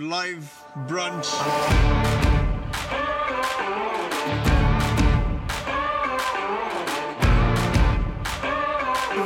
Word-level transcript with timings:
Live 0.00 0.64
brunch. 0.86 1.26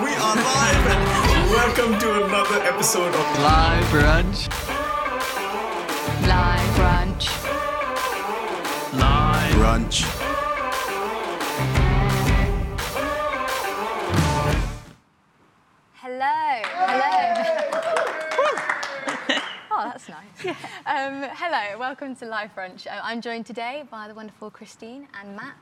We 0.03 0.13
are 0.15 0.37
live. 0.37 0.87
Welcome 1.51 1.99
to 1.99 2.25
another 2.25 2.63
episode 2.63 3.15
of 3.15 3.39
Live 3.43 3.85
brunch. 3.87 4.49
Live 6.27 6.77
brunch. 6.79 7.29
Live. 8.99 9.55
Brunch. 9.55 10.32
Nice. 20.23 20.57
Um, 20.87 21.23
hello. 21.35 21.79
Welcome 21.79 22.17
to 22.17 22.27
Live 22.27 22.55
Brunch. 22.55 22.87
Uh, 22.87 23.01
I'm 23.03 23.21
joined 23.21 23.47
today 23.47 23.85
by 23.91 24.09
the 24.09 24.15
wonderful 24.15 24.51
Christine 24.51 25.07
and 25.21 25.37
Matt. 25.37 25.55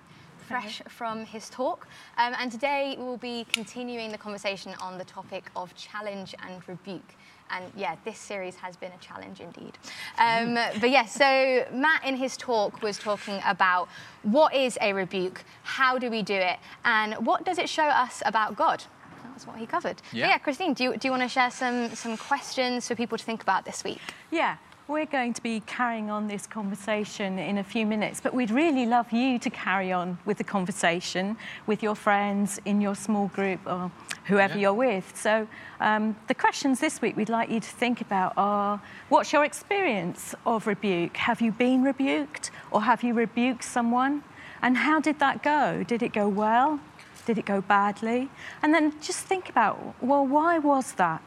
Fresh 0.49 0.83
from 0.89 1.25
his 1.25 1.49
talk. 1.49 1.87
Um, 2.19 2.35
and 2.39 2.51
today 2.51 2.97
we 2.99 3.05
will 3.05 3.17
be 3.17 3.47
continuing 3.53 4.11
the 4.11 4.19
conversation 4.19 4.75
on 4.81 4.99
the 4.99 5.05
topic 5.05 5.51
of 5.55 5.75
challenge 5.77 6.35
and 6.45 6.67
rebuke. 6.69 7.15
And 7.51 7.65
yeah, 7.77 7.97
this 8.05 8.19
series 8.19 8.57
has 8.57 8.77
been 8.77 8.91
a 8.93 8.99
challenge 8.99 9.41
indeed. 9.41 9.79
Um, 10.19 10.55
but 10.81 10.91
yes, 10.91 11.13
so 11.15 11.67
Matt 11.73 12.05
in 12.05 12.17
his 12.17 12.37
talk 12.37 12.83
was 12.83 12.99
talking 12.99 13.41
about 13.47 13.89
what 14.23 14.55
is 14.55 14.77
a 14.81 14.93
rebuke, 14.93 15.45
how 15.63 15.99
do 15.99 16.11
we 16.11 16.23
do 16.23 16.35
it, 16.35 16.59
and 16.85 17.15
what 17.27 17.45
does 17.45 17.59
it 17.59 17.69
show 17.69 17.85
us 17.87 18.23
about 18.27 18.57
God? 18.57 18.85
That 19.23 19.35
was 19.35 19.47
what 19.47 19.57
he 19.57 19.67
covered. 19.67 20.01
Yeah. 20.13 20.29
yeah, 20.29 20.39
Christine, 20.39 20.75
do 20.75 20.85
you, 20.85 20.97
do 20.97 21.09
you 21.09 21.13
want 21.13 21.23
to 21.23 21.29
share 21.29 21.51
some, 21.51 21.95
some 21.95 22.17
questions 22.17 22.89
for 22.89 22.95
people 22.95 23.19
to 23.19 23.25
think 23.25 23.43
about 23.43 23.65
this 23.65 23.85
week? 23.85 24.01
Yeah, 24.31 24.57
we're 24.89 25.07
going 25.07 25.33
to 25.35 25.43
be 25.43 25.61
carrying 25.67 26.11
on 26.11 26.27
this 26.27 26.47
conversation 26.47 27.39
in 27.39 27.59
a 27.59 27.65
few 27.65 27.87
minutes, 27.87 28.21
but 28.21 28.35
we'd 28.35 28.51
really 28.51 28.87
love 28.87 29.13
you 29.13 29.39
to 29.39 29.51
carry 29.51 29.93
on 29.93 30.19
with 30.25 30.39
the 30.39 30.45
conversation 30.45 31.37
with 31.67 31.83
your 31.83 31.95
friends 31.95 32.61
in 32.65 32.81
your 32.81 32.95
small 32.97 33.29
group 33.29 33.61
or 33.67 33.91
whoever 34.25 34.55
Yeah. 34.55 34.61
you're 34.61 34.75
with. 34.75 35.17
So, 35.17 35.47
um, 35.81 36.17
the 36.27 36.35
questions 36.35 36.81
this 36.81 37.01
week 37.01 37.17
we'd 37.17 37.29
like 37.29 37.51
you 37.51 37.61
to 37.61 37.69
think 37.71 38.01
about 38.01 38.33
are 38.37 38.81
what's 39.09 39.33
your 39.33 39.45
experience 39.45 40.35
of 40.45 40.67
rebuke? 40.67 41.17
Have 41.19 41.41
you 41.41 41.53
been 41.53 41.83
rebuked 41.85 42.51
or 42.73 42.83
have 42.83 43.03
you 43.05 43.15
rebuked 43.15 43.65
someone? 43.65 44.23
And 44.63 44.77
how 44.77 45.01
did 45.01 45.21
that 45.21 45.43
go? 45.43 45.85
Did 45.85 46.03
it 46.03 46.13
go 46.13 46.29
well? 46.29 46.81
Did 47.27 47.39
it 47.39 47.45
go 47.45 47.61
badly? 47.61 48.29
And 48.63 48.75
then 48.75 48.95
just 49.01 49.21
think 49.21 49.49
about, 49.49 49.95
well, 50.01 50.27
why 50.27 50.59
was 50.59 50.93
that? 50.93 51.23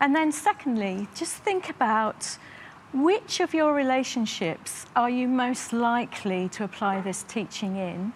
And 0.00 0.14
then, 0.14 0.32
secondly, 0.32 1.08
just 1.14 1.34
think 1.34 1.68
about 1.68 2.38
which 2.92 3.40
of 3.40 3.52
your 3.52 3.74
relationships 3.74 4.86
are 4.96 5.10
you 5.10 5.28
most 5.28 5.72
likely 5.72 6.48
to 6.50 6.64
apply 6.64 7.00
this 7.00 7.22
teaching 7.24 7.76
in? 7.76 8.12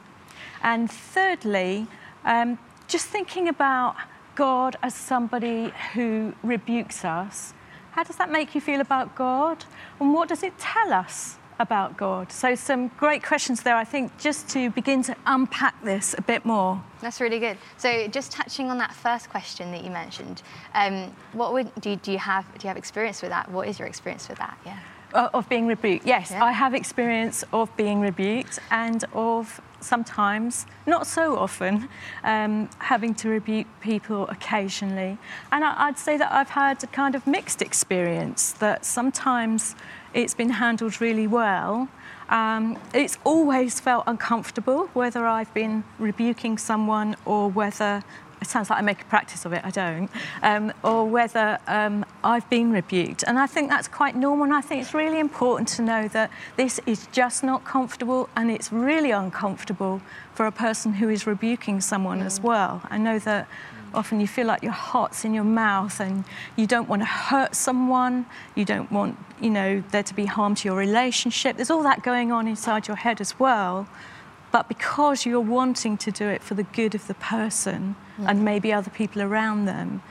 And 0.62 0.90
thirdly, 0.90 1.86
um, 2.24 2.58
just 2.88 3.06
thinking 3.06 3.48
about 3.48 3.96
God 4.34 4.76
as 4.82 4.94
somebody 4.94 5.72
who 5.92 6.34
rebukes 6.42 7.04
us. 7.04 7.52
How 7.92 8.02
does 8.02 8.16
that 8.16 8.30
make 8.30 8.54
you 8.54 8.60
feel 8.60 8.80
about 8.80 9.14
God? 9.14 9.64
And 10.00 10.14
what 10.14 10.28
does 10.28 10.42
it 10.42 10.58
tell 10.58 10.92
us 10.92 11.36
about 11.62 11.96
God? 11.96 12.30
So, 12.30 12.54
some 12.54 12.88
great 12.98 13.22
questions 13.22 13.62
there, 13.62 13.76
I 13.76 13.84
think, 13.84 14.16
just 14.18 14.48
to 14.50 14.70
begin 14.70 15.02
to 15.04 15.16
unpack 15.24 15.82
this 15.82 16.14
a 16.18 16.22
bit 16.22 16.44
more. 16.44 16.82
That's 17.00 17.20
really 17.20 17.38
good. 17.38 17.56
So, 17.78 18.06
just 18.08 18.32
touching 18.32 18.70
on 18.70 18.78
that 18.78 18.94
first 18.94 19.30
question 19.30 19.70
that 19.72 19.82
you 19.82 19.90
mentioned, 19.90 20.42
um, 20.74 21.14
what 21.32 21.52
would 21.54 21.74
do 21.80 21.90
you, 21.90 21.96
do 21.96 22.12
you 22.12 22.18
have? 22.18 22.44
Do 22.58 22.64
you 22.64 22.68
have 22.68 22.76
experience 22.76 23.22
with 23.22 23.30
that? 23.30 23.50
What 23.50 23.68
is 23.68 23.78
your 23.78 23.88
experience 23.88 24.28
with 24.28 24.38
that? 24.38 24.58
Yeah. 24.66 24.78
Of 25.14 25.46
being 25.48 25.66
rebuked, 25.66 26.06
yes. 26.06 26.30
Yeah. 26.30 26.42
I 26.42 26.52
have 26.52 26.72
experience 26.74 27.44
of 27.52 27.74
being 27.76 28.00
rebuked 28.00 28.58
and 28.70 29.04
of 29.12 29.60
sometimes, 29.84 30.66
not 30.86 31.06
so 31.06 31.36
often, 31.36 31.88
um, 32.24 32.68
having 32.78 33.14
to 33.16 33.28
rebuke 33.28 33.66
people 33.80 34.26
occasionally. 34.28 35.18
And 35.50 35.64
I, 35.64 35.88
I'd 35.88 35.98
say 35.98 36.16
that 36.16 36.32
I've 36.32 36.50
had 36.50 36.82
a 36.84 36.86
kind 36.86 37.14
of 37.14 37.26
mixed 37.26 37.62
experience 37.62 38.52
that 38.52 38.84
sometimes 38.84 39.74
it's 40.14 40.34
been 40.34 40.50
handled 40.50 41.00
really 41.00 41.26
well. 41.26 41.88
Um, 42.28 42.78
it's 42.94 43.18
always 43.24 43.80
felt 43.80 44.04
uncomfortable 44.06 44.88
whether 44.94 45.26
I've 45.26 45.52
been 45.52 45.84
rebuking 45.98 46.58
someone 46.58 47.16
or 47.24 47.50
whether 47.50 48.02
it 48.42 48.48
sounds 48.48 48.68
like 48.68 48.78
I 48.78 48.82
make 48.82 49.00
a 49.00 49.04
practice 49.04 49.44
of 49.44 49.52
it, 49.52 49.64
I 49.64 49.70
don't, 49.70 50.10
um, 50.42 50.72
or 50.82 51.08
whether 51.08 51.58
um, 51.66 52.04
I've 52.22 52.48
been 52.50 52.72
rebuked. 52.72 53.24
And 53.26 53.38
I 53.38 53.46
think 53.46 53.70
that's 53.70 53.88
quite 53.88 54.16
normal, 54.16 54.44
and 54.44 54.52
I 54.52 54.60
think 54.60 54.82
it's 54.82 54.94
really 54.94 55.20
important 55.20 55.68
to 55.70 55.82
know 55.82 56.08
that 56.08 56.30
this 56.56 56.80
is 56.84 57.06
just 57.12 57.42
not 57.44 57.64
comfortable 57.64 58.28
and 58.36 58.50
it's 58.50 58.72
really 58.72 59.12
uncomfortable 59.12 60.02
for 60.34 60.46
a 60.46 60.52
person 60.52 60.94
who 60.94 61.08
is 61.08 61.26
rebuking 61.26 61.80
someone 61.80 62.20
as 62.20 62.40
well. 62.40 62.82
I 62.90 62.98
know 62.98 63.18
that 63.20 63.48
often 63.94 64.20
you 64.20 64.26
feel 64.26 64.46
like 64.46 64.62
your 64.62 64.72
heart's 64.72 65.24
in 65.24 65.34
your 65.34 65.44
mouth 65.44 66.00
and 66.00 66.24
you 66.56 66.66
don't 66.66 66.88
want 66.88 67.02
to 67.02 67.06
hurt 67.06 67.54
someone, 67.54 68.26
you 68.54 68.64
don't 68.64 68.90
want, 68.90 69.16
you 69.40 69.50
know, 69.50 69.82
there 69.92 70.02
to 70.02 70.14
be 70.14 70.26
harm 70.26 70.54
to 70.56 70.68
your 70.68 70.76
relationship. 70.76 71.56
There's 71.56 71.70
all 71.70 71.82
that 71.84 72.02
going 72.02 72.32
on 72.32 72.48
inside 72.48 72.88
your 72.88 72.96
head 72.96 73.20
as 73.20 73.38
well. 73.38 73.86
But 74.50 74.68
because 74.68 75.24
you're 75.24 75.40
wanting 75.40 75.96
to 75.98 76.10
do 76.10 76.28
it 76.28 76.42
for 76.42 76.54
the 76.54 76.64
good 76.64 76.94
of 76.94 77.06
the 77.06 77.14
person 77.14 77.96
and 78.18 78.44
maybe 78.44 78.72
other 78.72 78.90
people 78.90 79.22
around 79.22 79.64
them, 79.66 80.02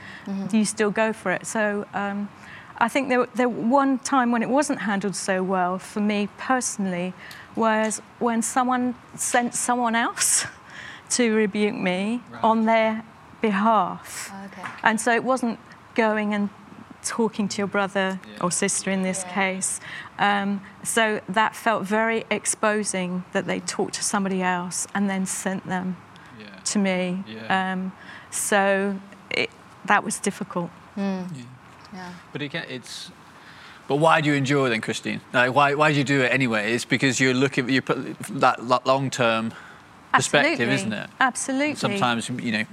you 0.52 0.64
still 0.64 0.90
go 0.90 1.12
for 1.12 1.32
it. 1.32 1.46
So 1.46 1.86
um, 1.94 2.28
I 2.78 2.88
think 2.88 3.08
there, 3.08 3.26
there 3.34 3.48
one 3.48 3.98
time 3.98 4.32
when 4.32 4.42
it 4.42 4.48
wasn't 4.48 4.80
handled 4.80 5.14
so 5.16 5.42
well 5.42 5.78
for 5.78 6.00
me 6.00 6.28
personally 6.38 7.12
was 7.56 8.00
when 8.18 8.42
someone 8.42 8.94
sent 9.14 9.54
someone 9.54 9.94
else 9.94 10.46
to 11.10 11.34
rebuke 11.34 11.74
me 11.74 12.22
Right. 12.30 12.44
on 12.44 12.64
their 12.66 13.04
behalf. 13.40 14.32
Okay. 14.46 14.62
And 14.82 15.00
so 15.00 15.12
it 15.14 15.24
wasn't 15.24 15.58
going 15.94 16.32
and 16.34 16.48
talking 17.04 17.48
to 17.48 17.58
your 17.58 17.66
brother 17.66 18.20
Yeah. 18.26 18.38
or 18.44 18.50
sister 18.52 18.90
in 18.90 19.02
this 19.02 19.24
Yeah. 19.26 19.34
case. 19.34 19.80
Um, 20.18 20.60
so 20.84 21.20
that 21.28 21.54
felt 21.56 21.82
very 21.84 22.24
exposing 22.30 23.24
that 23.32 23.46
they 23.46 23.60
talked 23.60 23.94
to 23.94 24.02
somebody 24.04 24.40
else 24.42 24.86
and 24.94 25.10
then 25.10 25.26
sent 25.26 25.66
them. 25.66 25.96
To 26.72 26.78
me. 26.78 27.22
Yeah. 27.26 27.72
Um, 27.72 27.92
so 28.30 28.98
it, 29.30 29.50
that 29.86 30.04
was 30.04 30.18
difficult. 30.18 30.70
Yeah. 30.96 31.26
Yeah. 31.92 32.12
But 32.32 32.42
again, 32.42 32.66
it's. 32.68 33.10
But 33.88 33.96
why 33.96 34.20
do 34.20 34.30
you 34.30 34.36
endure 34.36 34.68
then, 34.68 34.80
Christine? 34.80 35.20
Like, 35.32 35.54
why, 35.54 35.74
why 35.74 35.92
do 35.92 35.98
you 35.98 36.04
do 36.04 36.22
it 36.22 36.32
anyway? 36.32 36.72
It's 36.72 36.84
because 36.84 37.20
you're 37.20 37.34
looking, 37.34 37.68
you 37.68 37.82
put 37.82 38.16
that 38.40 38.86
long 38.86 39.10
term 39.10 39.52
perspective, 40.14 40.68
Absolutely. 40.68 40.74
isn't 40.74 40.92
it? 40.92 41.10
Absolutely. 41.20 41.74
Sometimes, 41.74 42.28
you 42.28 42.52
know, 42.52 42.64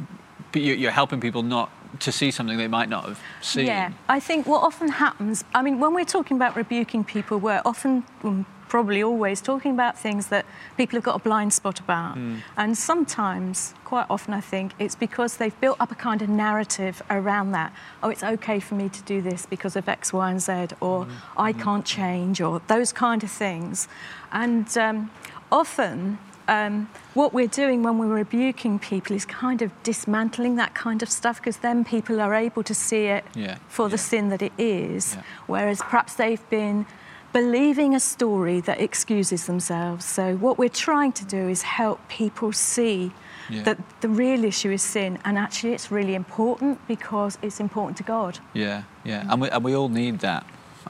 but 0.51 0.61
you- 0.61 0.75
you're 0.75 0.91
helping 0.91 1.19
people 1.19 1.43
not 1.43 1.69
to 1.99 2.11
see 2.11 2.31
something 2.31 2.57
they 2.57 2.67
might 2.67 2.89
not 2.89 3.05
have 3.05 3.19
seen. 3.41 3.65
Yeah, 3.65 3.91
I 4.07 4.19
think 4.19 4.45
what 4.45 4.61
often 4.63 4.89
happens, 4.89 5.43
I 5.53 5.61
mean, 5.61 5.79
when 5.79 5.93
we're 5.93 6.05
talking 6.05 6.37
about 6.37 6.55
rebuking 6.55 7.03
people, 7.03 7.39
we're 7.39 7.61
often, 7.65 8.03
well, 8.21 8.45
probably 8.67 9.01
always, 9.01 9.41
talking 9.41 9.71
about 9.71 9.97
things 9.97 10.27
that 10.27 10.45
people 10.77 10.95
have 10.95 11.03
got 11.03 11.15
a 11.15 11.19
blind 11.19 11.51
spot 11.51 11.79
about. 11.79 12.13
Hmm. 12.13 12.37
And 12.55 12.77
sometimes, 12.77 13.73
quite 13.83 14.05
often, 14.09 14.33
I 14.33 14.41
think, 14.41 14.73
it's 14.77 14.95
because 14.95 15.37
they've 15.37 15.59
built 15.59 15.77
up 15.81 15.91
a 15.91 15.95
kind 15.95 16.21
of 16.21 16.29
narrative 16.29 17.01
around 17.09 17.51
that. 17.53 17.73
Oh, 18.03 18.09
it's 18.09 18.23
okay 18.23 18.59
for 18.59 18.75
me 18.75 18.87
to 18.89 19.01
do 19.01 19.21
this 19.21 19.47
because 19.47 19.75
of 19.75 19.89
X, 19.89 20.13
Y, 20.13 20.29
and 20.29 20.39
Z, 20.39 20.75
or 20.79 21.05
hmm. 21.05 21.11
I 21.35 21.51
hmm. 21.51 21.59
can't 21.59 21.85
change, 21.85 22.39
or 22.39 22.61
those 22.67 22.93
kind 22.93 23.23
of 23.23 23.31
things. 23.31 23.87
And 24.31 24.77
um, 24.77 25.09
often, 25.51 26.19
um, 26.49 26.89
what 27.13 27.33
we're 27.33 27.47
doing 27.63 27.83
when 27.83 27.97
we're 27.99 28.15
rebuking 28.23 28.79
people 28.79 29.15
is 29.15 29.25
kind 29.25 29.61
of 29.61 29.69
dismantling 29.83 30.55
that 30.57 30.73
kind 30.73 31.03
of 31.03 31.09
stuff 31.09 31.37
because 31.37 31.57
then 31.57 31.85
people 31.85 32.19
are 32.19 32.33
able 32.33 32.63
to 32.63 32.73
see 32.73 33.05
it 33.17 33.23
Yeah, 33.35 33.57
for 33.67 33.87
the 33.89 33.97
sin 33.97 34.29
that 34.29 34.41
it 34.41 34.53
is, 34.57 35.15
Yeah. 35.15 35.21
whereas 35.47 35.79
perhaps 35.79 36.13
they've 36.15 36.47
been 36.49 36.85
believing 37.31 37.93
a 37.93 37.99
story 37.99 38.59
that 38.61 38.81
excuses 38.81 39.45
themselves. 39.45 40.03
So, 40.05 40.35
what 40.37 40.57
we're 40.57 40.77
trying 40.87 41.11
to 41.13 41.25
do 41.25 41.47
is 41.49 41.61
help 41.61 41.99
people 42.07 42.51
see 42.51 43.11
Yeah. 43.49 43.63
that 43.63 43.77
the 44.01 44.09
real 44.09 44.43
issue 44.43 44.71
is 44.71 44.81
sin, 44.81 45.19
and 45.23 45.37
actually, 45.37 45.73
it's 45.73 45.91
really 45.91 46.15
important 46.15 46.79
because 46.87 47.37
it's 47.41 47.59
important 47.59 47.97
to 47.97 48.03
God. 48.03 48.39
Yeah, 48.53 48.83
yeah, 49.03 49.25
and 49.29 49.41
we, 49.41 49.49
and 49.49 49.63
we 49.63 49.75
all 49.75 49.89
need 49.89 50.19
that. 50.19 50.43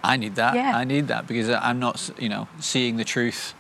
I 0.04 0.16
need 0.18 0.36
that. 0.36 0.56
Yeah. 0.56 0.78
I 0.82 0.86
need 0.86 1.08
that 1.08 1.28
because 1.28 1.50
I'm 1.50 1.80
not, 1.80 2.10
you 2.18 2.30
know, 2.30 2.48
seeing 2.60 2.96
the 2.98 3.04
truth 3.04 3.54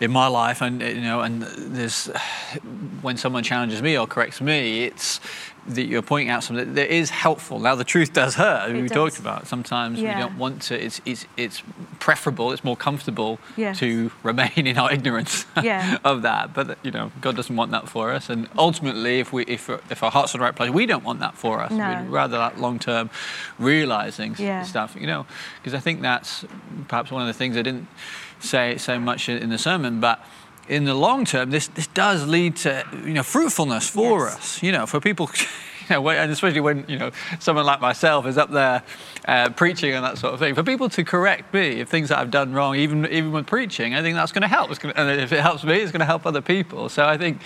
in 0.00 0.10
my 0.12 0.26
life, 0.28 0.60
and 0.62 0.80
you 0.80 1.00
know, 1.00 1.20
and 1.20 1.42
there's 1.42 2.06
when 3.02 3.16
someone 3.16 3.42
challenges 3.42 3.82
me 3.82 3.98
or 3.98 4.06
corrects 4.06 4.40
me, 4.40 4.84
it's 4.84 5.20
that 5.66 5.84
you're 5.84 6.00
pointing 6.00 6.30
out 6.30 6.42
something 6.42 6.72
that 6.74 6.88
is 6.90 7.10
helpful. 7.10 7.58
Now, 7.58 7.74
the 7.74 7.84
truth 7.84 8.14
does 8.14 8.36
hurt. 8.36 8.72
we 8.72 8.82
does. 8.82 8.90
talked 8.92 9.18
about 9.18 9.46
sometimes 9.46 10.00
Yeah. 10.00 10.14
we 10.14 10.20
don't 10.22 10.38
want 10.38 10.62
to. 10.62 10.82
It's 10.82 11.00
it's 11.04 11.26
it's 11.36 11.62
preferable. 11.98 12.52
It's 12.52 12.64
more 12.64 12.76
comfortable 12.76 13.38
Yes. 13.56 13.78
to 13.80 14.10
remain 14.22 14.66
in 14.66 14.78
our 14.78 14.90
ignorance 14.90 15.44
Yeah. 15.62 15.98
of 16.04 16.22
that. 16.22 16.54
But 16.54 16.78
you 16.82 16.90
know, 16.90 17.10
God 17.20 17.36
doesn't 17.36 17.54
want 17.54 17.70
that 17.72 17.86
for 17.88 18.12
us. 18.12 18.30
And 18.30 18.48
ultimately, 18.56 19.18
if 19.20 19.32
we 19.32 19.42
if 19.44 19.68
if 19.90 20.02
our 20.02 20.10
hearts 20.10 20.34
are 20.34 20.38
in 20.38 20.40
the 20.40 20.44
right 20.46 20.56
place, 20.56 20.70
we 20.70 20.86
don't 20.86 21.04
want 21.04 21.20
that 21.20 21.34
for 21.36 21.60
us. 21.60 21.70
No. 21.70 22.00
We'd 22.02 22.08
rather 22.10 22.38
that 22.38 22.58
long 22.58 22.78
term 22.78 23.10
realizing 23.58 24.36
Yeah. 24.38 24.62
stuff. 24.62 24.96
You 24.98 25.06
know, 25.06 25.26
because 25.60 25.74
I 25.74 25.80
think 25.80 26.00
that's 26.02 26.44
perhaps 26.86 27.10
one 27.10 27.20
of 27.20 27.26
the 27.28 27.34
things 27.34 27.56
I 27.58 27.62
didn't 27.62 27.88
say 28.40 28.76
so 28.78 28.98
much 28.98 29.28
in 29.28 29.50
the 29.50 29.58
sermon, 29.58 30.00
but. 30.00 30.20
In 30.70 30.84
the 30.84 30.92
long 30.92 31.24
term, 31.24 31.48
this, 31.48 31.66
this 31.68 31.86
does 31.86 32.26
lead 32.26 32.56
to 32.56 32.84
you 33.02 33.14
know 33.14 33.22
fruitfulness 33.22 33.88
for 33.88 34.26
Yes. 34.26 34.36
us. 34.36 34.62
You 34.62 34.70
know, 34.70 34.84
for 34.84 35.00
people, 35.00 35.30
you 35.88 35.96
know, 35.96 36.10
and 36.10 36.30
especially 36.30 36.60
when 36.60 36.84
you 36.86 36.98
know 36.98 37.10
someone 37.38 37.64
like 37.64 37.80
myself 37.80 38.26
is 38.26 38.36
up 38.36 38.50
there 38.50 38.82
uh, 39.26 39.48
preaching 39.48 39.94
and 39.94 40.04
that 40.04 40.18
sort 40.18 40.34
of 40.34 40.40
thing. 40.40 40.54
For 40.54 40.62
people 40.62 40.90
to 40.90 41.04
correct 41.04 41.54
me 41.54 41.80
if 41.80 41.88
things 41.88 42.10
that 42.10 42.18
I've 42.18 42.30
done 42.30 42.52
wrong, 42.52 42.76
even 42.76 43.06
even 43.06 43.32
with 43.32 43.46
preaching, 43.46 43.94
I 43.94 44.02
think 44.02 44.14
that's 44.14 44.30
going 44.30 44.42
to 44.42 44.48
help. 44.48 44.68
It's 44.68 44.78
gonna, 44.78 44.92
and 44.94 45.18
if 45.18 45.32
it 45.32 45.40
helps 45.40 45.64
me, 45.64 45.72
it's 45.80 45.90
going 45.90 46.00
to 46.00 46.04
help 46.04 46.26
other 46.26 46.42
people. 46.42 46.90
So 46.90 47.06
I 47.06 47.16
think 47.16 47.40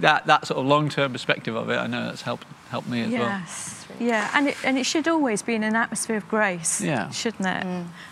that 0.00 0.26
that 0.26 0.46
sort 0.46 0.58
of 0.60 0.66
long 0.66 0.88
term 0.88 1.12
perspective 1.12 1.54
of 1.56 1.70
it, 1.70 1.76
I 1.76 1.86
know 1.86 2.04
that's 2.06 2.22
helped 2.22 2.46
helped 2.70 2.88
me 2.88 3.02
as 3.02 3.12
well. 3.12 3.20
Yes. 3.20 3.86
Yeah, 4.00 4.28
and 4.34 4.48
it, 4.48 4.56
and 4.64 4.76
it 4.76 4.84
should 4.86 5.06
always 5.06 5.42
be 5.42 5.54
in 5.54 5.62
an 5.62 5.76
atmosphere 5.76 6.16
of 6.16 6.28
grace, 6.28 6.80
Yeah. 6.80 7.10
shouldn't 7.10 7.46
it? 7.46 7.64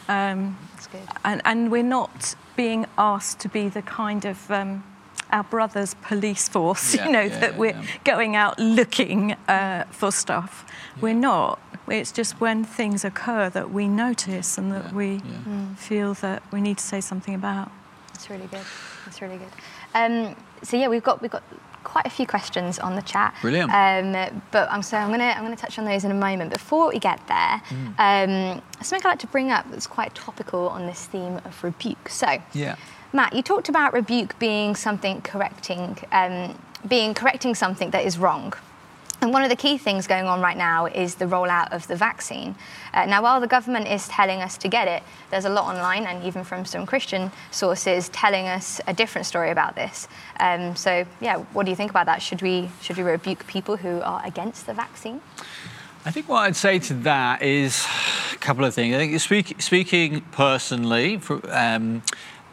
Um, 0.09 0.57
That's 0.75 0.87
good. 0.87 1.01
and, 1.25 1.43
and 1.45 1.73
we're 1.73 1.83
not 1.83 2.37
being 2.55 2.87
asked 2.97 3.41
to 3.41 3.49
be 3.49 3.69
the 3.69 3.83
kind 3.83 4.25
of 4.25 4.49
um, 4.49 4.85
our 5.33 5.43
brother's 5.43 5.95
police 5.95 6.49
force, 6.49 6.95
Yeah, 6.95 7.07
you 7.07 7.13
know, 7.13 7.21
yeah, 7.23 7.39
that 7.41 7.53
yeah, 7.55 7.59
we're 7.59 7.71
yeah. 7.73 7.85
going 8.05 8.37
out 8.37 8.61
looking 8.61 9.33
uh, 9.49 9.85
for 9.91 10.13
stuff. 10.13 10.65
We're 11.01 11.15
not. 11.15 11.59
It's 11.89 12.13
just 12.13 12.41
when 12.41 12.63
things 12.63 13.05
occur 13.05 13.51
that 13.51 13.73
we 13.73 13.89
notice 13.89 14.57
and 14.59 14.71
that 14.71 14.91
Yeah, 14.91 14.93
we 14.95 15.15
yeah. 15.15 15.75
feel 15.77 16.15
that 16.15 16.45
we 16.53 16.61
need 16.61 16.79
to 16.79 16.85
say 16.85 17.01
something 17.01 17.35
about. 17.35 17.73
It's 18.15 18.31
really 18.31 18.47
good. 18.47 18.65
It's 19.09 19.21
really 19.21 19.39
good. 19.39 19.49
Um, 19.95 20.37
so 20.63 20.77
yeah, 20.77 20.87
we've 20.87 21.03
got 21.03 21.21
we've 21.23 21.31
got 21.31 21.43
quite 21.85 22.07
a 22.07 22.11
few 22.11 22.27
questions 22.27 22.79
on 22.79 22.95
the 22.97 23.03
chat. 23.03 23.35
Brilliant. 23.43 23.71
Um, 23.73 24.43
but 24.51 24.71
I'm 24.71 24.83
so 24.83 24.97
I'm 24.97 25.11
gonna 25.11 25.35
I'm 25.37 25.43
gonna 25.45 25.57
touch 25.57 25.79
on 25.79 25.85
those 25.85 26.05
in 26.05 26.11
a 26.11 26.15
moment. 26.15 26.53
Before 26.53 26.89
we 26.89 26.99
get 26.99 27.21
there, 27.29 27.63
Mm. 27.71 28.55
um, 28.57 28.63
something 28.83 29.07
I'd 29.07 29.11
like 29.13 29.19
to 29.21 29.27
bring 29.27 29.51
up 29.51 29.71
that's 29.71 29.87
quite 29.87 30.15
topical 30.15 30.69
on 30.69 30.87
this 30.87 31.07
theme 31.07 31.41
of 31.45 31.63
rebuke. 31.65 32.09
So. 32.09 32.39
Yeah. 32.53 32.77
Matt, 33.15 33.35
you 33.35 33.43
talked 33.43 33.69
about 33.69 33.93
rebuke 33.93 34.39
being 34.39 34.75
something 34.75 35.21
correcting, 35.21 35.99
um, 36.13 36.57
being 36.89 37.13
correcting 37.13 37.55
something 37.55 37.91
that 37.91 38.05
is 38.07 38.17
wrong. 38.19 38.55
And 39.23 39.33
one 39.33 39.45
of 39.45 39.51
the 39.51 39.57
key 39.57 39.79
things 39.79 40.09
going 40.09 40.27
on 40.27 40.41
right 40.41 40.57
now 40.57 40.87
is 40.87 41.15
the 41.15 41.27
rollout 41.27 41.71
of 41.71 41.87
the 41.87 41.95
vaccine. 41.95 42.57
Uh, 42.93 43.07
now, 43.07 43.23
while 43.23 43.41
the 43.41 43.47
government 43.47 43.87
is 43.87 44.09
telling 44.09 44.43
us 44.43 44.57
to 44.59 44.69
get 44.69 44.89
it, 44.89 45.05
there's 45.31 45.45
a 45.45 45.49
lot 45.49 45.73
online 45.73 46.07
and 46.07 46.25
even 46.25 46.43
from 46.43 46.65
some 46.65 46.85
Christian 46.87 47.31
sources 47.53 48.09
telling 48.09 48.49
us 48.49 48.81
a 48.89 48.93
different 48.93 49.25
story 49.25 49.51
about 49.53 49.77
this. 49.77 50.09
Um, 50.41 50.75
so, 50.75 51.07
yeah, 51.21 51.37
what 51.53 51.67
do 51.67 51.71
you 51.71 51.77
think 51.77 51.93
about 51.93 52.07
that? 52.07 52.21
Should 52.21 52.43
we 52.43 52.69
should 52.81 52.97
we 52.97 53.05
rebuke 53.05 53.47
people 53.47 53.77
who 53.77 54.01
are 54.01 54.27
against 54.27 54.67
the 54.67 54.75
vaccine? 54.75 55.21
I 56.05 56.11
think 56.11 56.29
what 56.29 56.41
I'd 56.41 56.57
say 56.57 56.81
to 56.81 56.95
that 56.95 57.43
is 57.43 57.87
a 58.33 58.39
couple 58.39 58.65
of 58.65 58.75
things. 58.75 58.93
I 58.93 58.99
think 58.99 59.21
speak, 59.21 59.63
speaking 59.63 60.23
personally, 60.33 61.19
for, 61.19 61.41
um, 61.49 62.03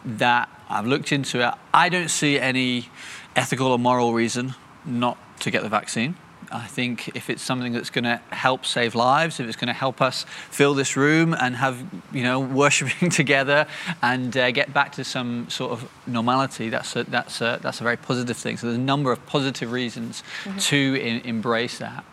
that 0.06 0.48
I've 0.70 0.86
looked 0.86 1.12
into 1.12 1.48
it, 1.48 1.52
I 1.74 1.90
don't 1.90 2.10
see 2.10 2.40
any 2.40 2.90
ethical 3.36 3.72
or 3.72 3.80
moral 3.80 4.14
reason 4.14 4.54
not 4.86 5.18
to 5.40 5.50
get 5.50 5.64
the 5.64 5.70
vaccine. 5.70 6.16
I 6.52 6.68
think 6.68 7.16
if 7.16 7.30
it's 7.30 7.42
something 7.42 7.74
that's 7.74 7.90
going 7.90 8.06
to 8.06 8.20
help 8.32 8.66
save 8.66 8.96
lives, 8.96 9.40
if 9.40 9.48
it's 9.48 9.56
going 9.56 9.68
to 9.68 9.74
help 9.74 10.02
us 10.02 10.26
fill 10.50 10.74
this 10.74 10.96
room 10.98 11.34
and 11.34 11.56
have, 11.56 11.84
you 12.12 12.24
know, 12.24 12.40
worshiping 12.64 13.10
together 13.10 13.68
and 14.02 14.36
uh, 14.36 14.52
get 14.52 14.74
back 14.74 14.94
to 14.94 15.04
some 15.04 15.50
sort 15.50 15.72
of 15.72 15.90
normality, 16.08 16.70
that's 16.70 16.96
a, 16.96 17.04
that's 17.04 17.42
a, 17.42 17.60
that's 17.62 17.82
a 17.82 17.84
very 17.84 17.98
positive 17.98 18.38
thing. 18.38 18.58
So 18.58 18.68
there's 18.68 18.78
a 18.78 18.82
number 18.82 19.12
of 19.12 19.26
positive 19.26 19.72
reasons 19.72 20.24
to 20.60 20.78
in, 20.78 21.22
embrace 21.22 21.78
that. 21.80 22.04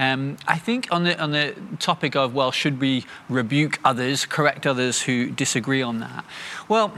Um, 0.00 0.38
I 0.48 0.56
think 0.56 0.88
on 0.90 1.04
the 1.04 1.20
on 1.20 1.32
the 1.32 1.54
topic 1.78 2.16
of 2.16 2.32
well, 2.32 2.52
should 2.52 2.80
we 2.80 3.04
rebuke 3.28 3.78
others, 3.84 4.24
correct 4.24 4.66
others 4.66 5.02
who 5.02 5.30
disagree 5.30 5.82
on 5.82 6.00
that? 6.00 6.24
Well, 6.70 6.94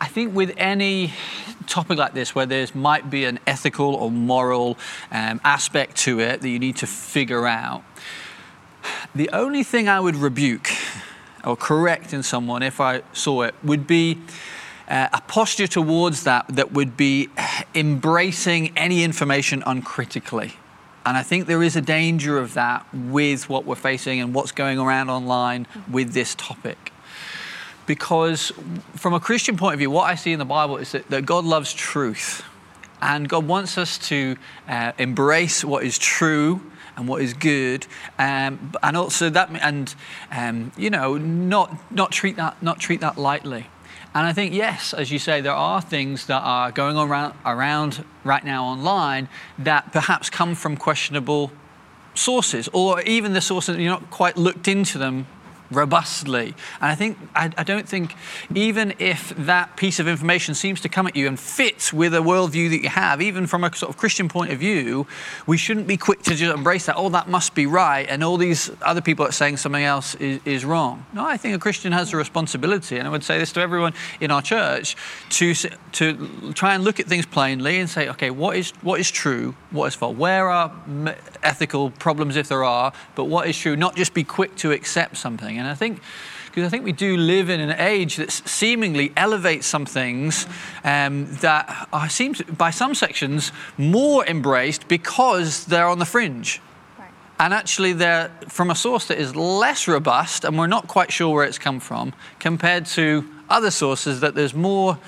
I 0.00 0.06
think 0.06 0.34
with 0.34 0.54
any 0.56 1.12
topic 1.66 1.98
like 1.98 2.14
this, 2.14 2.34
where 2.34 2.46
there 2.46 2.66
might 2.72 3.10
be 3.10 3.26
an 3.26 3.40
ethical 3.46 3.94
or 3.94 4.10
moral 4.10 4.78
um, 5.12 5.38
aspect 5.44 5.98
to 5.98 6.18
it 6.18 6.40
that 6.40 6.48
you 6.48 6.58
need 6.58 6.76
to 6.76 6.86
figure 6.86 7.46
out, 7.46 7.84
the 9.14 9.28
only 9.34 9.62
thing 9.62 9.86
I 9.86 10.00
would 10.00 10.16
rebuke 10.16 10.70
or 11.44 11.58
correct 11.58 12.14
in 12.14 12.22
someone 12.22 12.62
if 12.62 12.80
I 12.80 13.02
saw 13.12 13.42
it 13.42 13.54
would 13.62 13.86
be 13.86 14.18
uh, 14.88 15.08
a 15.12 15.20
posture 15.20 15.66
towards 15.66 16.24
that 16.24 16.46
that 16.48 16.72
would 16.72 16.96
be 16.96 17.28
embracing 17.74 18.72
any 18.78 19.04
information 19.04 19.62
uncritically. 19.66 20.54
And 21.06 21.16
I 21.16 21.22
think 21.22 21.46
there 21.46 21.62
is 21.62 21.76
a 21.76 21.80
danger 21.80 22.36
of 22.36 22.54
that 22.54 22.84
with 22.92 23.48
what 23.48 23.64
we're 23.64 23.76
facing 23.76 24.20
and 24.20 24.34
what's 24.34 24.50
going 24.50 24.80
around 24.80 25.08
online 25.08 25.68
with 25.88 26.12
this 26.12 26.34
topic. 26.34 26.92
Because 27.86 28.50
from 28.96 29.14
a 29.14 29.20
Christian 29.20 29.56
point 29.56 29.74
of 29.74 29.78
view, 29.78 29.88
what 29.88 30.10
I 30.10 30.16
see 30.16 30.32
in 30.32 30.40
the 30.40 30.44
Bible 30.44 30.78
is 30.78 30.90
that, 30.90 31.08
that 31.08 31.24
God 31.24 31.44
loves 31.44 31.72
truth. 31.72 32.42
And 33.00 33.28
God 33.28 33.46
wants 33.46 33.78
us 33.78 33.98
to 34.08 34.36
uh, 34.68 34.92
embrace 34.98 35.64
what 35.64 35.84
is 35.84 35.96
true 35.96 36.60
and 36.96 37.06
what 37.06 37.22
is 37.22 37.34
good, 37.34 37.86
um, 38.18 38.72
and 38.82 38.96
also 38.96 39.28
that, 39.28 39.50
and 39.60 39.94
um, 40.32 40.72
you 40.78 40.88
know, 40.88 41.18
not 41.18 41.92
not 41.92 42.10
treat 42.10 42.36
that 42.36 42.62
not 42.62 42.80
treat 42.80 43.02
that 43.02 43.18
lightly. 43.18 43.66
And 44.16 44.26
I 44.26 44.32
think 44.32 44.54
yes, 44.54 44.94
as 44.94 45.12
you 45.12 45.18
say, 45.18 45.42
there 45.42 45.52
are 45.52 45.82
things 45.82 46.24
that 46.24 46.40
are 46.40 46.72
going 46.72 46.96
on 46.96 47.10
around, 47.10 47.34
around 47.44 48.02
right 48.24 48.42
now 48.42 48.64
online 48.64 49.28
that 49.58 49.92
perhaps 49.92 50.30
come 50.30 50.54
from 50.54 50.78
questionable 50.78 51.52
sources, 52.14 52.66
or 52.72 53.02
even 53.02 53.34
the 53.34 53.42
sources 53.42 53.76
you're 53.76 53.90
not 53.90 54.10
quite 54.10 54.38
looked 54.38 54.68
into 54.68 54.96
them 54.96 55.26
robustly. 55.70 56.54
And 56.80 56.90
I 56.90 56.94
think 56.94 57.18
I, 57.34 57.50
I 57.56 57.64
don't 57.64 57.88
think 57.88 58.14
even 58.54 58.94
if 58.98 59.30
that 59.36 59.76
piece 59.76 59.98
of 59.98 60.08
information 60.08 60.54
seems 60.54 60.80
to 60.82 60.88
come 60.88 61.06
at 61.06 61.16
you 61.16 61.26
and 61.26 61.38
fits 61.38 61.92
with 61.92 62.14
a 62.14 62.18
worldview 62.18 62.70
that 62.70 62.82
you 62.82 62.88
have, 62.88 63.20
even 63.20 63.46
from 63.46 63.64
a 63.64 63.74
sort 63.74 63.90
of 63.90 63.96
Christian 63.96 64.28
point 64.28 64.52
of 64.52 64.58
view, 64.58 65.06
we 65.46 65.56
shouldn't 65.56 65.86
be 65.86 65.96
quick 65.96 66.22
to 66.22 66.34
just 66.34 66.54
embrace 66.54 66.86
that. 66.86 66.96
Oh, 66.96 67.08
that 67.10 67.28
must 67.28 67.54
be 67.54 67.66
right, 67.66 68.06
and 68.08 68.22
all 68.22 68.36
these 68.36 68.70
other 68.82 69.00
people 69.00 69.26
are 69.26 69.32
saying 69.32 69.56
something 69.58 69.84
else 69.84 70.14
is, 70.16 70.40
is 70.44 70.64
wrong. 70.64 71.04
No, 71.12 71.24
I 71.24 71.36
think 71.36 71.54
a 71.54 71.58
Christian 71.58 71.92
has 71.92 72.12
a 72.12 72.16
responsibility, 72.16 72.96
and 72.98 73.06
I 73.06 73.10
would 73.10 73.24
say 73.24 73.38
this 73.38 73.52
to 73.52 73.60
everyone 73.60 73.94
in 74.20 74.30
our 74.30 74.42
church, 74.42 74.96
to 75.30 75.54
to 75.54 76.52
try 76.52 76.74
and 76.74 76.84
look 76.84 77.00
at 77.00 77.06
things 77.06 77.26
plainly 77.26 77.78
and 77.78 77.88
say, 77.88 78.08
okay, 78.08 78.30
what 78.30 78.56
is 78.56 78.70
what 78.82 79.00
is 79.00 79.10
true, 79.10 79.54
what 79.70 79.86
is 79.86 79.94
false, 79.94 80.16
where 80.16 80.48
are 80.48 80.72
ethical 81.42 81.90
problems 81.90 82.36
if 82.36 82.48
there 82.48 82.64
are, 82.64 82.92
but 83.14 83.24
what 83.24 83.48
is 83.48 83.56
true, 83.58 83.76
not 83.76 83.96
just 83.96 84.14
be 84.14 84.24
quick 84.24 84.54
to 84.56 84.72
accept 84.72 85.16
something. 85.16 85.55
And 85.58 85.68
I 85.68 85.74
think, 85.74 86.00
because 86.46 86.64
I 86.64 86.68
think 86.68 86.84
we 86.84 86.92
do 86.92 87.16
live 87.16 87.50
in 87.50 87.60
an 87.60 87.78
age 87.78 88.16
that 88.16 88.30
seemingly 88.30 89.12
elevates 89.16 89.66
some 89.66 89.86
things 89.86 90.46
um, 90.84 91.26
that 91.40 91.88
are, 91.92 92.08
seem 92.08 92.34
to, 92.34 92.44
by 92.52 92.70
some 92.70 92.94
sections, 92.94 93.52
more 93.76 94.24
embraced 94.26 94.88
because 94.88 95.66
they're 95.66 95.88
on 95.88 95.98
the 95.98 96.06
fringe. 96.06 96.60
And 97.38 97.52
actually, 97.52 97.92
they're 97.92 98.30
from 98.48 98.70
a 98.70 98.74
source 98.74 99.08
that 99.08 99.18
is 99.18 99.36
less 99.36 99.86
robust, 99.86 100.44
and 100.44 100.58
we're 100.58 100.66
not 100.66 100.88
quite 100.88 101.12
sure 101.12 101.34
where 101.34 101.44
it's 101.44 101.58
come 101.58 101.80
from, 101.80 102.14
compared 102.38 102.86
to 102.86 103.28
other 103.50 103.70
sources 103.70 104.20
that 104.20 104.34
there's 104.34 104.54
more 104.54 104.98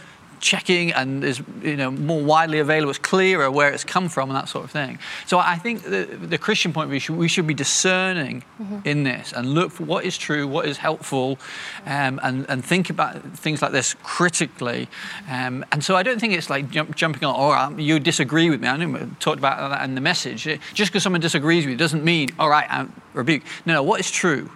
checking 0.40 0.92
and 0.92 1.24
is 1.24 1.42
you 1.62 1.76
know 1.76 1.90
more 1.90 2.22
widely 2.22 2.58
available. 2.58 2.90
It's 2.90 2.98
clearer 2.98 3.50
where 3.50 3.70
it's 3.72 3.84
come 3.84 4.08
from 4.08 4.30
and 4.30 4.36
that 4.36 4.48
sort 4.48 4.64
of 4.64 4.70
thing. 4.70 4.98
So 5.26 5.38
I 5.38 5.56
think 5.56 5.82
the, 5.82 6.04
the 6.04 6.38
Christian 6.38 6.72
point 6.72 6.86
of 6.86 6.90
view, 6.90 7.00
should, 7.00 7.16
we 7.16 7.28
should 7.28 7.46
be 7.46 7.54
discerning 7.54 8.44
in 8.84 9.04
this 9.04 9.32
and 9.32 9.54
look 9.54 9.72
for 9.72 9.84
what 9.84 10.04
is 10.04 10.18
true, 10.18 10.46
what 10.46 10.66
is 10.66 10.78
helpful, 10.78 11.38
um, 11.86 12.20
and 12.22 12.46
and 12.48 12.64
think 12.64 12.90
about 12.90 13.22
things 13.36 13.62
like 13.62 13.72
this 13.72 13.94
critically. 14.02 14.88
Um, 15.30 15.64
and 15.72 15.82
so 15.82 15.96
I 15.96 16.02
don't 16.02 16.20
think 16.20 16.32
it's 16.32 16.50
like 16.50 16.70
jump, 16.70 16.94
jumping 16.96 17.24
on. 17.24 17.34
All 17.34 17.52
right, 17.52 17.78
you 17.78 17.98
disagree 18.00 18.50
with 18.50 18.60
me. 18.60 18.68
I 18.68 18.76
know 18.76 18.88
we 18.88 19.00
talked 19.20 19.38
about 19.38 19.70
that 19.70 19.84
in 19.84 19.94
the 19.94 20.00
message. 20.00 20.44
Just 20.74 20.90
because 20.90 21.02
someone 21.02 21.20
disagrees 21.20 21.64
with 21.64 21.72
you 21.72 21.76
doesn't 21.76 22.04
mean 22.04 22.30
all 22.38 22.48
right, 22.48 22.66
I 22.70 22.86
rebuke. 23.14 23.42
No, 23.66 23.74
no. 23.74 23.82
What 23.82 24.00
is 24.00 24.10
true? 24.10 24.50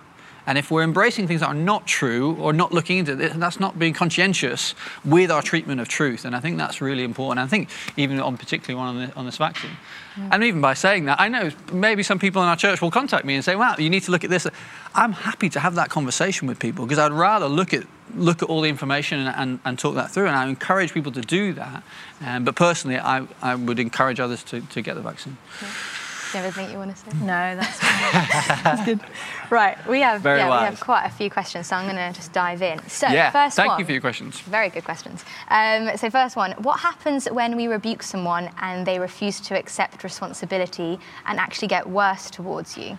And 0.46 0.58
if 0.58 0.70
we're 0.70 0.82
embracing 0.82 1.28
things 1.28 1.40
that 1.40 1.49
are 1.49 1.54
not 1.54 1.87
true 1.87 2.34
or 2.37 2.52
not 2.52 2.72
looking 2.72 2.99
into 2.99 3.12
it, 3.12 3.32
that's 3.34 3.61
not 3.61 3.78
being 3.78 3.94
conscientious 3.94 4.75
with 5.04 5.30
our 5.30 5.42
treatment 5.42 5.80
of 5.80 5.88
truth. 5.88 6.25
And 6.25 6.34
I 6.34 6.40
think 6.40 6.58
that's 6.58 6.80
really 6.80 7.04
important. 7.04 7.44
I 7.44 7.49
think 7.49 7.68
even 7.96 8.18
on 8.20 8.37
particularly 8.37 8.78
one 8.78 8.88
on, 8.88 9.06
the, 9.06 9.14
on 9.14 9.26
this 9.26 9.37
vaccine. 9.37 9.76
And 10.30 10.44
even 10.44 10.61
by 10.61 10.75
saying 10.75 11.06
that, 11.06 11.20
I 11.20 11.28
know 11.28 11.50
maybe 11.72 12.02
some 12.02 12.18
people 12.18 12.42
in 12.42 12.49
our 12.49 12.56
church 12.56 12.82
will 12.82 12.90
contact 12.90 13.25
me 13.25 13.34
and 13.34 13.44
say, 13.44 13.56
wow, 13.56 13.76
you 13.78 13.88
need 13.88 14.02
to 14.02 14.11
look 14.11 14.25
at 14.25 14.30
this. 14.30 14.46
I'm 14.94 15.12
happy 15.12 15.49
to 15.50 15.61
have 15.61 15.75
that 15.76 15.88
conversation 15.88 16.46
with 16.46 16.58
people 16.58 16.84
because 16.84 16.99
I'd 16.99 17.12
rather 17.12 17.46
look 17.46 17.72
at 17.72 17.87
look 18.14 18.42
at 18.42 18.49
all 18.50 18.61
the 18.61 18.68
information 18.68 19.20
and, 19.20 19.34
and, 19.37 19.61
and 19.64 19.78
talk 19.78 19.94
that 19.94 20.11
through. 20.11 20.26
And 20.26 20.37
I 20.37 20.46
encourage 20.46 20.92
people 20.92 21.12
to 21.12 21.22
do 21.22 21.54
that. 21.54 21.82
Um, 22.20 22.44
but 22.44 22.56
personally, 22.56 22.99
I, 22.99 23.26
I 23.40 23.54
would 23.54 23.78
encourage 23.78 24.20
others 24.20 24.42
to, 24.44 24.61
to 24.61 24.82
get 24.82 24.96
the 24.96 25.00
vaccine. 25.00 25.38
Have 26.38 26.58
anything 26.58 26.72
you 26.72 26.78
want 26.78 26.96
to 26.96 26.96
say? 26.96 27.16
No, 27.18 27.56
that's. 27.56 27.78
That's 28.62 28.84
good. 28.84 29.00
Right, 29.50 29.76
we 29.86 30.00
have 30.00 30.22
Very 30.22 30.38
yeah, 30.38 30.60
we 30.60 30.64
have 30.64 30.80
quite 30.80 31.04
a 31.04 31.10
few 31.10 31.30
questions, 31.30 31.66
so 31.66 31.76
I'm 31.76 31.84
going 31.84 31.96
to 31.96 32.14
just 32.16 32.32
dive 32.32 32.62
in. 32.62 32.78
So, 32.88 33.08
yeah. 33.08 33.30
first 33.30 33.56
Thank 33.56 33.70
one. 33.70 33.80
you 33.80 33.84
for 33.84 33.92
your 33.92 34.00
questions. 34.00 34.40
Very 34.40 34.68
good 34.68 34.84
questions. 34.84 35.24
Um, 35.48 35.96
so, 35.96 36.10
first 36.10 36.36
one 36.36 36.52
What 36.52 36.80
happens 36.80 37.26
when 37.26 37.56
we 37.56 37.66
rebuke 37.66 38.02
someone 38.02 38.50
and 38.60 38.86
they 38.86 38.98
refuse 38.98 39.40
to 39.40 39.58
accept 39.58 40.04
responsibility 40.04 40.98
and 41.26 41.38
actually 41.38 41.68
get 41.68 41.88
worse 41.88 42.30
towards 42.30 42.76
you? 42.76 42.98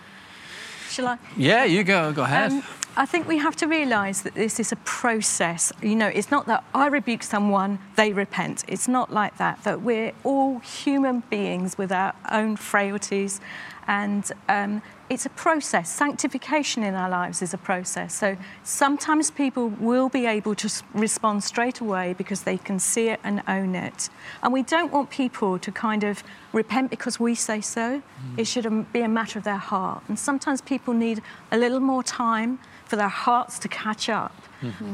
Shall 0.94 1.08
I? 1.08 1.18
Yeah, 1.36 1.64
you 1.64 1.82
go. 1.82 2.12
Go 2.12 2.22
ahead. 2.22 2.52
Um, 2.52 2.62
I 2.96 3.04
think 3.04 3.26
we 3.26 3.38
have 3.38 3.56
to 3.56 3.66
realise 3.66 4.20
that 4.20 4.36
this 4.36 4.60
is 4.60 4.70
a 4.70 4.76
process. 4.76 5.72
You 5.82 5.96
know, 5.96 6.06
it's 6.06 6.30
not 6.30 6.46
that 6.46 6.62
I 6.72 6.86
rebuke 6.86 7.24
someone, 7.24 7.80
they 7.96 8.12
repent. 8.12 8.64
It's 8.68 8.86
not 8.86 9.12
like 9.12 9.36
that. 9.38 9.64
That 9.64 9.82
we're 9.82 10.12
all 10.22 10.60
human 10.60 11.24
beings 11.30 11.76
with 11.76 11.90
our 11.90 12.14
own 12.30 12.54
frailties, 12.54 13.40
and 13.88 14.30
um, 14.48 14.82
it's 15.10 15.26
a 15.26 15.30
process. 15.30 15.90
Sanctification 15.90 16.82
in 16.82 16.94
our 16.94 17.08
lives 17.08 17.42
is 17.42 17.52
a 17.52 17.58
process. 17.58 18.14
So 18.14 18.36
sometimes 18.62 19.30
people 19.30 19.68
will 19.68 20.08
be 20.08 20.26
able 20.26 20.54
to 20.56 20.70
respond 20.94 21.44
straight 21.44 21.80
away 21.80 22.14
because 22.14 22.42
they 22.42 22.56
can 22.56 22.78
see 22.78 23.08
it 23.08 23.20
and 23.22 23.42
own 23.46 23.74
it. 23.74 24.08
And 24.42 24.52
we 24.52 24.62
don't 24.62 24.92
want 24.92 25.10
people 25.10 25.58
to 25.58 25.70
kind 25.70 26.04
of 26.04 26.22
repent 26.52 26.90
because 26.90 27.20
we 27.20 27.34
say 27.34 27.60
so. 27.60 28.02
It 28.36 28.46
should 28.46 28.92
be 28.92 29.02
a 29.02 29.08
matter 29.08 29.38
of 29.38 29.44
their 29.44 29.56
heart. 29.56 30.02
And 30.08 30.18
sometimes 30.18 30.60
people 30.60 30.94
need 30.94 31.20
a 31.52 31.58
little 31.58 31.80
more 31.80 32.02
time 32.02 32.58
for 32.86 32.96
their 32.96 33.08
hearts 33.08 33.58
to 33.60 33.68
catch 33.68 34.08
up. 34.08 34.34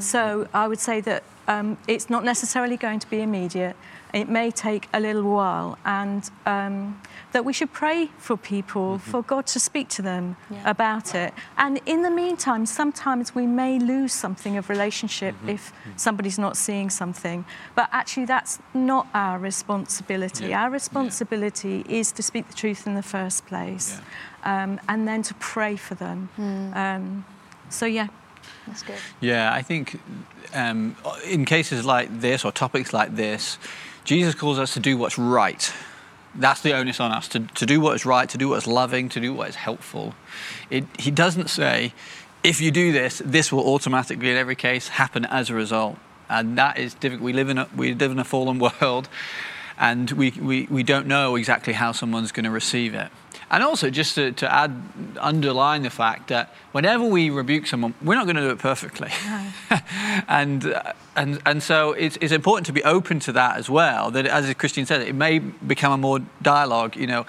So 0.00 0.49
I 0.52 0.67
would 0.67 0.81
say 0.81 1.00
that 1.02 1.23
um, 1.47 1.79
it's 1.87 2.11
not 2.11 2.25
necessarily 2.25 2.76
going 2.76 2.99
to 2.99 3.09
be 3.09 3.21
immediate. 3.21 3.76
It 4.12 4.29
may 4.29 4.50
take 4.50 4.88
a 4.93 4.99
little 4.99 5.23
while, 5.23 5.79
and 5.85 6.29
um, 6.45 7.00
that 7.33 7.45
we 7.45 7.52
should 7.52 7.73
pray 7.73 8.11
for 8.19 8.37
people, 8.37 8.99
for 8.99 9.23
God 9.23 9.47
to 9.47 9.61
speak 9.61 9.88
to 9.90 10.00
them 10.00 10.37
Yeah. 10.50 10.71
about 10.71 11.14
it. 11.14 11.33
And 11.57 11.80
in 11.87 12.02
the 12.02 12.11
meantime, 12.11 12.66
sometimes 12.66 13.35
we 13.35 13.47
may 13.47 13.78
lose 13.78 14.12
something 14.12 14.57
of 14.57 14.69
relationship 14.69 15.35
if 15.47 15.73
somebody's 15.97 16.38
not 16.38 16.57
seeing 16.57 16.90
something. 16.90 17.45
But 17.75 17.88
actually, 17.92 18.26
that's 18.26 18.59
not 18.75 19.07
our 19.14 19.38
responsibility. 19.38 20.47
Yeah. 20.49 20.62
Our 20.64 20.71
responsibility 20.71 21.85
is 21.88 22.12
to 22.12 22.23
speak 22.23 22.49
the 22.49 22.54
truth 22.54 22.87
in 22.87 22.95
the 22.95 23.02
first 23.02 23.47
place, 23.47 24.00
um, 24.45 24.80
and 24.88 25.07
then 25.09 25.23
to 25.23 25.35
pray 25.35 25.76
for 25.76 25.95
them. 25.95 26.28
Um, 26.75 27.25
so 27.69 27.87
yeah. 27.87 28.09
That's 28.66 28.83
good. 28.83 28.99
Yeah, 29.21 29.52
I 29.52 29.62
think 29.62 30.00
um, 30.54 30.97
in 31.25 31.45
cases 31.45 31.85
like 31.85 32.21
this 32.21 32.45
or 32.45 32.52
topics 32.52 32.92
like 32.92 33.16
this, 33.16 33.59
Jesus 34.04 34.35
calls 34.35 34.59
us 34.59 34.73
to 34.75 34.80
do 34.80 34.97
what's 34.97 35.19
right. 35.19 35.73
That's 36.35 36.61
the 36.61 36.73
onus 36.75 37.01
on 37.01 37.11
us 37.11 37.29
to, 37.29 37.41
to 37.41 37.67
do 37.67 37.81
what 37.81 37.97
is 37.97 38.07
right, 38.07 38.29
to 38.29 38.39
do 38.39 38.51
what 38.51 38.59
is 38.59 38.67
loving, 38.67 39.09
to 39.11 39.21
do 39.21 39.35
what 39.35 39.49
is 39.49 39.57
helpful. 39.57 40.15
It, 40.71 40.85
he 40.99 41.11
doesn't 41.11 41.51
say, 41.51 41.93
if 42.43 42.61
you 42.61 42.71
do 42.71 42.93
this, 42.93 43.21
this 43.25 43.53
will 43.53 43.67
automatically, 43.67 44.31
in 44.31 44.37
every 44.37 44.57
case, 44.57 44.89
happen 44.89 45.25
as 45.27 45.51
a 45.51 45.55
result. 45.55 45.99
And 46.29 46.57
that 46.57 46.79
is 46.79 46.95
difficult. 46.95 47.25
We 47.25 47.33
live 47.33 47.49
in 47.49 47.59
a, 47.59 47.69
we 47.77 47.95
live 47.95 48.13
in 48.13 48.19
a 48.19 48.25
fallen 48.25 48.59
world, 48.81 49.09
and 49.79 50.11
we, 50.13 50.31
we, 50.31 50.67
we 50.71 50.83
don't 50.83 51.07
know 51.07 51.37
exactly 51.37 51.73
how 51.73 51.93
someone's 51.93 52.33
going 52.33 52.45
to 52.45 52.51
receive 52.51 52.95
it. 52.95 53.11
And 53.50 53.64
also, 53.64 53.90
just 53.90 54.14
to, 54.14 54.30
to 54.33 54.52
add, 54.52 54.80
underline 55.19 55.83
the 55.83 55.90
fact 55.90 56.28
that 56.28 56.54
whenever 56.71 57.04
we 57.04 57.30
rebuke 57.30 57.66
someone, 57.66 57.95
we're 58.00 58.14
not 58.14 58.25
going 58.25 58.37
to 58.37 58.42
do 58.42 58.50
it 58.50 58.61
perfectly. 58.61 59.11
and, 60.28 60.66
uh, 60.66 60.92
and, 61.16 61.42
and 61.45 61.61
so 61.61 61.90
it's, 61.92 62.16
it's 62.21 62.33
important 62.33 62.66
to 62.66 62.73
be 62.73 62.85
open 62.85 63.19
to 63.21 63.33
that 63.33 63.57
as 63.57 63.69
well. 63.69 64.12
That, 64.12 64.26
as 64.26 64.52
Christine 64.54 64.87
said, 64.87 65.02
it 65.02 65.16
may 65.16 65.40
become 65.40 65.92
a 65.92 65.97
more 65.97 66.21
dialogue, 66.42 66.95
you 66.95 67.09
know, 67.09 67.26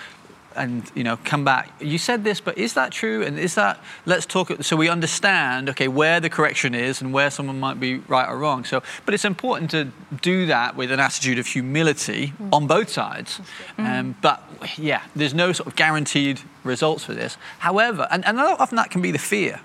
and 0.56 0.90
you 0.96 1.04
know 1.04 1.18
come 1.24 1.44
back. 1.44 1.72
You 1.80 1.98
said 1.98 2.24
this 2.24 2.42
but 2.42 2.58
is 2.58 2.74
that 2.74 2.92
true? 2.92 3.24
And 3.24 3.40
is 3.40 3.56
that 3.56 3.80
let's 4.06 4.26
talk 4.26 4.52
so 4.64 4.76
we 4.76 4.90
understand 4.90 5.70
okay 5.70 5.88
where 5.88 6.20
the 6.20 6.30
correction 6.30 6.76
is 6.76 7.02
and 7.02 7.14
where 7.14 7.30
someone 7.30 7.60
might 7.60 7.80
be 7.80 7.98
right 7.98 8.28
or 8.28 8.38
wrong. 8.38 8.64
So 8.64 8.82
but 9.06 9.14
it's 9.14 9.26
important 9.26 9.72
to 9.72 9.92
do 10.22 10.46
that 10.48 10.76
with 10.76 10.92
an 10.92 11.00
attitude 11.00 11.40
of 11.40 11.48
humility 11.48 12.34
on 12.52 12.68
both 12.68 12.90
sides. 12.90 13.40
Um, 13.78 14.16
but 14.22 14.44
yeah 14.78 15.04
there's 15.16 15.34
no 15.34 15.52
sort 15.54 15.68
of 15.68 15.76
guaranteed 15.76 16.42
results 16.64 17.04
for 17.04 17.14
this. 17.14 17.38
However 17.60 18.08
and, 18.12 18.26
and 18.26 18.40
often 18.40 18.76
that 18.76 18.92
can 18.92 19.02
be 19.02 19.12
the 19.12 19.20
fear. 19.20 19.60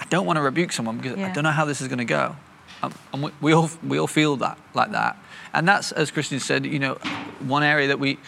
I 0.00 0.06
don't 0.06 0.26
want 0.26 0.36
to 0.36 0.42
rebuke 0.42 0.72
someone 0.72 0.98
because 0.98 1.18
i 1.18 1.32
don't 1.32 1.44
know 1.44 1.50
how 1.50 1.64
this 1.64 1.80
is 1.80 1.88
going 1.88 1.98
to 1.98 2.04
go. 2.04 2.36
Um, 2.82 2.92
and 3.12 3.22
we, 3.22 3.30
we 3.40 3.52
all 3.52 3.70
we 3.86 3.98
all 3.98 4.06
feel 4.06 4.36
that 4.36 4.58
like 4.74 4.90
that. 4.92 5.16
And 5.52 5.68
that's 5.68 5.92
as 5.92 6.10
christine 6.10 6.40
said 6.40 6.66
you 6.66 6.78
know 6.78 6.94
one 7.40 7.62
area 7.62 7.88
that 7.88 7.98
we 7.98 8.18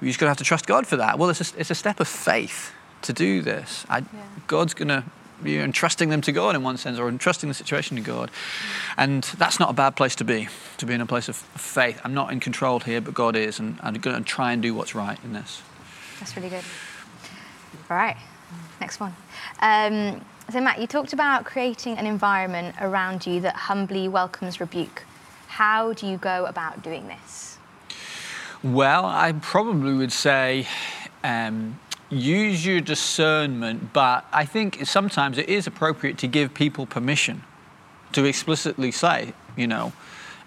we're 0.00 0.08
just 0.08 0.18
going 0.18 0.26
to 0.26 0.30
have 0.30 0.38
to 0.38 0.44
trust 0.44 0.66
God 0.66 0.86
for 0.86 0.96
that. 0.96 1.18
Well, 1.18 1.30
it's 1.30 1.52
a, 1.52 1.58
it's 1.58 1.70
a 1.70 1.74
step 1.74 2.00
of 2.00 2.08
faith 2.08 2.72
to 3.02 3.12
do 3.12 3.42
this. 3.42 3.84
I, 3.88 4.02
God's 4.46 4.74
going 4.74 4.88
to 4.88 5.04
be 5.42 5.58
entrusting 5.58 6.10
them 6.10 6.20
to 6.22 6.32
God 6.32 6.54
in 6.54 6.62
one 6.62 6.76
sense, 6.76 6.98
or 6.98 7.08
entrusting 7.08 7.48
the 7.48 7.54
situation 7.54 7.96
to 7.96 8.02
God. 8.02 8.30
And 8.96 9.24
that's 9.38 9.58
not 9.58 9.70
a 9.70 9.72
bad 9.72 9.96
place 9.96 10.14
to 10.16 10.24
be, 10.24 10.48
to 10.76 10.86
be 10.86 10.94
in 10.94 11.00
a 11.00 11.06
place 11.06 11.28
of 11.28 11.36
faith. 11.36 12.00
I'm 12.04 12.14
not 12.14 12.32
in 12.32 12.40
control 12.40 12.80
here, 12.80 13.00
but 13.00 13.14
God 13.14 13.36
is, 13.36 13.58
and 13.58 13.78
I'm 13.82 13.94
going 13.94 14.16
to 14.16 14.22
try 14.22 14.52
and 14.52 14.62
do 14.62 14.74
what's 14.74 14.94
right 14.94 15.18
in 15.24 15.32
this. 15.32 15.62
That's 16.18 16.36
really 16.36 16.50
good. 16.50 16.64
All 17.90 17.96
right, 17.96 18.16
next 18.80 19.00
one. 19.00 19.14
Um, 19.60 20.24
so, 20.50 20.60
Matt, 20.60 20.80
you 20.80 20.86
talked 20.86 21.12
about 21.12 21.44
creating 21.44 21.96
an 21.96 22.06
environment 22.06 22.74
around 22.80 23.26
you 23.26 23.40
that 23.40 23.54
humbly 23.54 24.08
welcomes 24.08 24.60
rebuke. 24.60 25.04
How 25.46 25.92
do 25.92 26.06
you 26.06 26.16
go 26.16 26.44
about 26.46 26.82
doing 26.82 27.06
this? 27.08 27.49
Well, 28.62 29.06
I 29.06 29.32
probably 29.32 29.94
would 29.94 30.12
say 30.12 30.66
um, 31.24 31.80
use 32.10 32.66
your 32.66 32.82
discernment, 32.82 33.94
but 33.94 34.26
I 34.32 34.44
think 34.44 34.86
sometimes 34.86 35.38
it 35.38 35.48
is 35.48 35.66
appropriate 35.66 36.18
to 36.18 36.26
give 36.26 36.52
people 36.52 36.84
permission 36.84 37.42
to 38.12 38.24
explicitly 38.26 38.90
say, 38.90 39.32
you 39.56 39.66
know, 39.66 39.94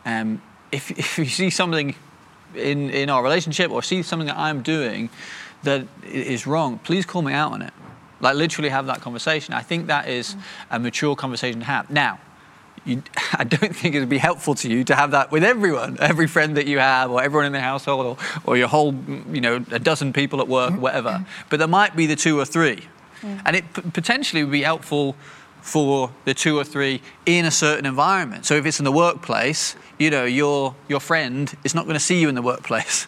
um, 0.06 0.44
if, 0.72 0.92
if 1.00 1.18
you 1.18 1.26
see 1.26 1.50
something 1.50 1.96
in, 2.54 2.92
in 2.92 3.10
our 3.10 3.24
relationship 3.24 3.72
or 3.72 3.82
see 3.82 4.04
something 4.04 4.28
that 4.28 4.38
I'm 4.38 4.62
doing 4.62 5.10
that 5.64 5.88
is 6.06 6.46
wrong, 6.46 6.78
please 6.80 7.08
call 7.08 7.24
me 7.24 7.34
out 7.34 7.52
on 7.52 7.64
it. 7.64 7.74
Like 8.20 8.36
literally 8.36 8.70
have 8.70 8.86
that 8.86 9.02
conversation. 9.02 9.56
I 9.56 9.62
think 9.62 9.88
that 9.88 10.08
is 10.08 10.36
a 10.70 10.78
mature 10.78 11.16
conversation 11.16 11.62
to 11.62 11.66
have. 11.66 11.90
Now, 11.90 12.20
you, 12.86 13.04
I 13.34 13.44
don't 13.44 13.76
think 13.76 13.96
it 13.96 14.00
would 14.00 14.10
be 14.10 14.18
helpful 14.18 14.56
to 14.56 14.70
you 14.70 14.84
to 14.86 14.96
have 14.96 15.12
that 15.12 15.32
with 15.32 15.44
everyone, 15.44 15.98
every 16.00 16.28
friend 16.28 16.58
that 16.58 16.68
you 16.68 16.80
have, 16.80 17.12
or 17.12 17.22
everyone 17.22 17.46
in 17.46 17.54
the 17.54 17.62
household, 17.62 18.06
or, 18.06 18.18
or 18.46 18.58
your 18.58 18.68
whole, 18.68 18.94
you 19.32 19.42
know, 19.42 19.66
a 19.72 19.80
dozen 19.80 20.14
people 20.14 20.42
at 20.42 20.48
work, 20.48 20.72
mm-hmm. 20.72 20.82
whatever. 20.82 21.26
But 21.50 21.60
there 21.60 21.68
might 21.68 21.96
be 21.96 22.06
the 22.06 22.16
two 22.16 22.40
or 22.40 22.46
three. 22.46 22.88
Mm. 23.22 23.42
And 23.46 23.56
it 23.56 23.74
p- 23.74 23.82
potentially 23.94 24.44
would 24.44 24.52
be 24.52 24.64
helpful 24.64 25.16
for 25.62 26.12
the 26.26 26.34
two 26.34 26.58
or 26.58 26.64
three 26.66 27.02
in 27.26 27.46
a 27.46 27.52
certain 27.52 27.86
environment. 27.86 28.46
So 28.46 28.56
if 28.56 28.66
it's 28.66 28.80
in 28.80 28.86
the 28.86 28.92
workplace, 28.92 29.76
you 29.98 30.10
know, 30.10 30.26
your, 30.26 30.76
your 30.90 31.00
friend 31.00 31.56
is 31.64 31.74
not 31.74 31.86
going 31.86 31.96
to 31.96 32.02
see 32.02 32.20
you 32.20 32.28
in 32.28 32.36
the 32.36 32.42
workplace. 32.42 33.08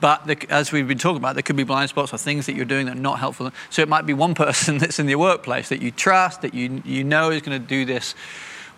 But 0.00 0.26
the, 0.26 0.36
as 0.50 0.70
we've 0.70 0.86
been 0.86 0.98
talking 0.98 1.16
about, 1.16 1.34
there 1.34 1.42
could 1.42 1.56
be 1.56 1.64
blind 1.64 1.90
spots 1.90 2.12
or 2.12 2.18
things 2.18 2.46
that 2.46 2.54
you're 2.54 2.64
doing 2.64 2.86
that 2.86 2.96
are 2.96 3.00
not 3.00 3.18
helpful. 3.18 3.50
So 3.70 3.82
it 3.82 3.88
might 3.88 4.06
be 4.06 4.14
one 4.14 4.34
person 4.46 4.78
that's 4.78 4.98
in 4.98 5.08
your 5.08 5.18
workplace 5.18 5.70
that 5.70 5.82
you 5.82 5.90
trust, 5.90 6.42
that 6.42 6.54
you, 6.54 6.82
you 6.84 7.04
know 7.04 7.30
is 7.30 7.42
going 7.42 7.60
to 7.60 7.66
do 7.66 7.84
this 7.84 8.14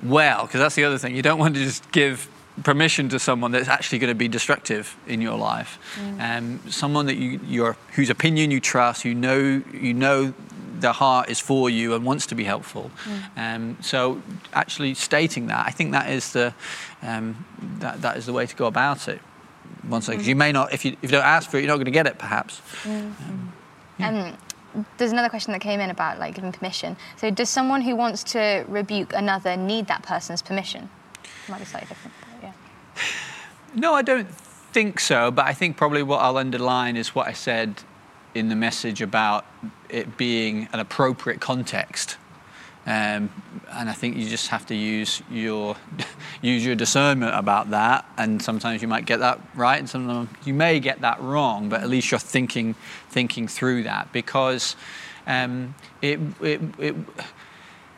well, 0.03 0.47
because 0.47 0.61
that's 0.61 0.75
the 0.75 0.85
other 0.85 0.99
thing. 0.99 1.15
You 1.15 1.23
don't 1.23 1.39
want 1.39 1.55
to 1.55 1.63
just 1.65 1.91
give 1.93 2.29
permission 2.63 3.09
to 3.09 3.19
someone 3.19 3.53
that's 3.53 3.69
actually 3.69 3.99
going 3.99 4.11
to 4.11 4.15
be 4.15 4.29
destructive 4.29 4.97
in 5.07 5.21
your 5.21 5.37
life. 5.39 5.79
Um, 6.19 6.61
someone 6.69 7.07
that 7.07 7.17
you, 7.17 7.41
your, 7.47 7.77
whose 7.95 8.11
opinion 8.11 8.51
you 8.51 8.61
trust, 8.61 9.05
you 9.05 9.15
know, 9.15 9.63
you 9.73 9.95
know 9.95 10.35
their 10.79 10.93
heart 10.93 11.29
is 11.31 11.39
for 11.41 11.69
you 11.71 11.95
and 11.95 12.05
wants 12.05 12.27
to 12.27 12.35
be 12.35 12.45
helpful. 12.45 12.91
Um, 13.37 13.77
so 13.83 14.21
actually 14.53 14.95
stating 14.95 15.47
that, 15.47 15.67
I 15.67 15.71
think 15.71 15.93
that 15.93 16.11
is 16.11 16.33
the, 16.33 16.55
um, 17.03 17.45
that, 17.79 18.03
that 18.03 18.17
is 18.17 18.27
the 18.27 18.33
way 18.33 18.47
to 18.47 18.57
go 18.57 18.67
about 18.67 19.09
it. 19.09 19.21
One 19.87 20.03
second, 20.03 20.21
'cause 20.21 20.29
you 20.29 20.37
may 20.37 20.53
not, 20.53 20.73
if 20.73 20.85
you, 20.85 20.93
if 21.03 21.11
you 21.11 21.17
don't 21.19 21.25
ask 21.25 21.51
for 21.51 21.57
it, 21.57 21.61
you're 21.61 21.69
not 21.69 21.77
going 21.77 21.85
to 21.87 21.91
get 21.91 22.07
it, 22.07 22.19
perhaps. 22.19 22.61
Um, 23.99 24.33
there's 24.97 25.13
another 25.13 25.29
question 25.29 25.53
that 25.53 25.61
came 25.61 25.81
in 25.81 25.91
about 25.91 26.19
like 26.19 26.35
giving 26.35 26.53
permission. 26.53 26.97
So, 27.17 27.31
does 27.31 27.49
someone 27.49 27.81
who 27.81 27.97
wants 27.97 28.23
to 28.25 28.65
rebuke 28.69 29.13
another 29.13 29.57
need 29.57 29.87
that 29.89 30.03
person's 30.03 30.43
permission? 30.43 30.89
Might 31.49 31.59
be 31.59 31.65
slightly 31.65 31.89
different. 31.89 32.15
Yeah. 32.43 32.53
No, 33.73 33.95
I 33.95 34.03
don't 34.03 34.29
think 34.29 34.99
so. 34.99 35.31
But 35.31 35.47
I 35.47 35.53
think 35.53 35.77
probably 35.77 36.03
what 36.03 36.19
I'll 36.19 36.39
underline 36.39 36.97
is 36.97 37.15
what 37.15 37.29
I 37.29 37.33
said 37.33 37.85
in 38.35 38.49
the 38.49 38.57
message 38.57 39.01
about 39.01 39.45
it 39.89 40.17
being 40.17 40.69
an 40.73 40.81
appropriate 40.81 41.41
context. 41.41 42.17
Um, 42.87 43.31
and 43.71 43.89
I 43.89 43.93
think 43.93 44.17
you 44.17 44.29
just 44.29 44.49
have 44.49 44.67
to 44.67 44.75
use 44.75 45.23
your 45.31 45.77
use 46.43 46.65
your 46.65 46.75
discernment 46.75 47.35
about 47.35 47.71
that. 47.71 48.05
And 48.17 48.43
sometimes 48.43 48.83
you 48.83 48.89
might 48.89 49.07
get 49.07 49.21
that 49.21 49.41
right, 49.55 49.79
and 49.79 49.89
sometimes 49.89 50.29
you 50.45 50.55
may 50.55 50.81
get 50.81 51.01
that 51.01 51.21
wrong. 51.21 51.69
But 51.69 51.83
at 51.83 51.89
least 51.89 52.11
you're 52.11 52.21
thinking 52.21 52.75
thinking 53.09 53.49
through 53.49 53.85
that 53.85 54.13
because 54.13 54.77
um, 55.27 55.75
it 56.03 56.21
it. 56.41 56.61
it 56.79 56.97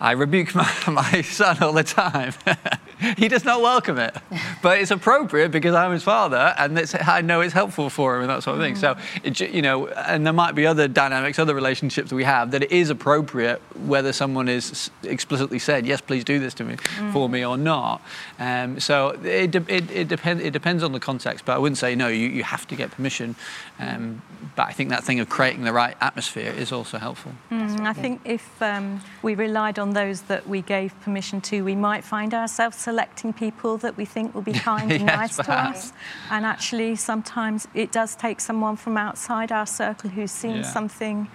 I 0.00 0.12
rebuke 0.12 0.54
my, 0.54 0.70
my 0.88 1.22
son 1.22 1.62
all 1.62 1.72
the 1.72 1.84
time. 1.84 2.34
he 3.16 3.28
does 3.28 3.44
not 3.44 3.60
welcome 3.60 3.98
it. 3.98 4.16
But 4.62 4.78
it's 4.78 4.90
appropriate 4.90 5.50
because 5.50 5.74
I'm 5.74 5.92
his 5.92 6.02
father 6.02 6.54
and 6.58 6.78
it's, 6.78 6.94
I 6.94 7.20
know 7.20 7.40
it's 7.40 7.54
helpful 7.54 7.90
for 7.90 8.16
him 8.16 8.22
and 8.22 8.30
that 8.30 8.42
sort 8.42 8.56
of 8.56 8.62
thing. 8.62 8.76
So, 8.76 8.96
it, 9.22 9.40
you 9.40 9.62
know, 9.62 9.88
and 9.88 10.24
there 10.24 10.32
might 10.32 10.54
be 10.54 10.66
other 10.66 10.88
dynamics, 10.88 11.38
other 11.38 11.54
relationships 11.54 12.12
we 12.12 12.24
have 12.24 12.50
that 12.52 12.62
it 12.62 12.72
is 12.72 12.90
appropriate 12.90 13.60
whether 13.86 14.12
someone 14.12 14.48
is 14.48 14.90
explicitly 15.02 15.58
said, 15.58 15.86
yes, 15.86 16.00
please 16.00 16.24
do 16.24 16.38
this 16.38 16.54
to 16.54 16.64
me, 16.64 16.76
for 17.12 17.28
me 17.28 17.44
or 17.44 17.56
not. 17.56 18.02
Um, 18.38 18.80
so 18.80 19.10
it, 19.24 19.50
de- 19.50 19.74
it, 19.74 19.90
it, 19.90 20.08
depend, 20.08 20.40
it 20.40 20.52
depends 20.52 20.82
on 20.82 20.92
the 20.92 21.00
context, 21.00 21.44
but 21.44 21.54
I 21.54 21.58
wouldn't 21.58 21.78
say 21.78 21.94
no, 21.94 22.08
you, 22.08 22.28
you 22.28 22.44
have 22.44 22.66
to 22.68 22.76
get 22.76 22.90
permission. 22.90 23.36
Um, 23.78 24.22
but 24.56 24.68
I 24.68 24.72
think 24.72 24.90
that 24.90 25.04
thing 25.04 25.20
of 25.20 25.28
creating 25.28 25.64
the 25.64 25.72
right 25.72 25.96
atmosphere 26.00 26.52
is 26.52 26.70
also 26.70 26.98
helpful. 26.98 27.32
Mm, 27.50 27.80
I 27.80 27.92
think 27.92 28.20
if 28.24 28.62
um, 28.62 29.00
we 29.22 29.34
relied 29.34 29.78
on 29.78 29.94
those 29.94 30.22
that 30.22 30.46
we 30.48 30.62
gave 30.62 30.98
permission 31.00 31.40
to, 31.42 31.62
we 31.62 31.74
might 31.74 32.04
find 32.04 32.34
ourselves 32.34 32.76
selecting 32.94 33.32
people 33.32 33.76
that 33.78 33.96
we 33.96 34.04
think 34.04 34.34
will 34.34 34.42
be 34.42 34.52
kind 34.70 34.90
and 34.92 35.02
Yes, 35.08 35.16
nice 35.36 35.46
to 35.46 35.52
us. 35.52 35.92
And 36.30 36.46
actually, 36.46 36.94
sometimes 36.96 37.66
it 37.74 37.90
does 37.90 38.14
take 38.14 38.38
someone 38.40 38.76
from 38.76 38.96
outside 38.96 39.50
our 39.50 39.66
circle 39.66 40.10
who's 40.10 40.30
seen 40.30 40.56
Yeah. 40.58 40.62
something. 40.62 41.28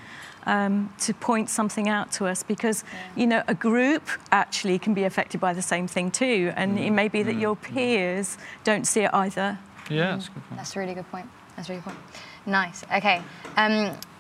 Um, 0.46 0.89
to 1.00 1.13
point 1.13 1.50
something 1.50 1.89
out 1.89 2.13
to 2.13 2.25
us 2.25 2.44
because 2.44 2.84
you 3.16 3.28
know 3.28 3.44
a 3.50 3.54
group 3.54 4.04
actually 4.32 4.80
can 4.80 4.94
be 4.94 5.04
affected 5.04 5.39
by 5.42 5.51
the 5.54 5.62
same 5.62 5.86
thing 5.86 6.10
too 6.12 6.54
and 6.56 6.80
it 6.80 6.92
may 6.92 7.10
be 7.10 7.22
that 7.24 7.36
your 7.36 7.56
peers 7.58 8.38
don't 8.63 8.88
see 8.88 9.01
it 9.01 9.13
either 9.13 9.60
Yeah, 9.89 10.12
that's 10.16 10.28
a 10.30 10.32
good 10.32 10.44
point. 10.48 10.58
That's 10.58 10.75
a 10.75 10.80
really 10.80 10.94
good 10.96 11.12
point. 11.12 11.28
That's 11.56 11.68
a 11.70 11.74
really 11.74 11.82
good 11.84 11.92
point. 11.92 12.00
Nice. 12.46 12.84
Okay. 13.00 13.22
Um, 13.58 13.75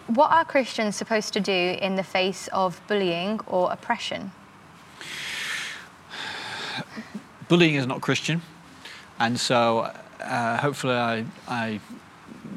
what 0.07 0.29
are 0.31 0.43
Christians 0.43 0.97
supposed 0.97 1.31
to 1.33 1.39
do 1.39 1.61
in 1.85 1.95
the 1.95 2.03
face 2.03 2.49
of 2.51 2.81
bullying 2.87 3.39
or 3.47 3.71
oppression? 3.71 4.31
Bullying 7.49 7.75
is 7.75 7.85
not 7.85 7.99
Christian, 7.99 8.41
and 9.19 9.37
so 9.39 9.91
uh, 10.21 10.57
hopefully 10.57 10.95
I, 10.95 11.25
I 11.47 11.81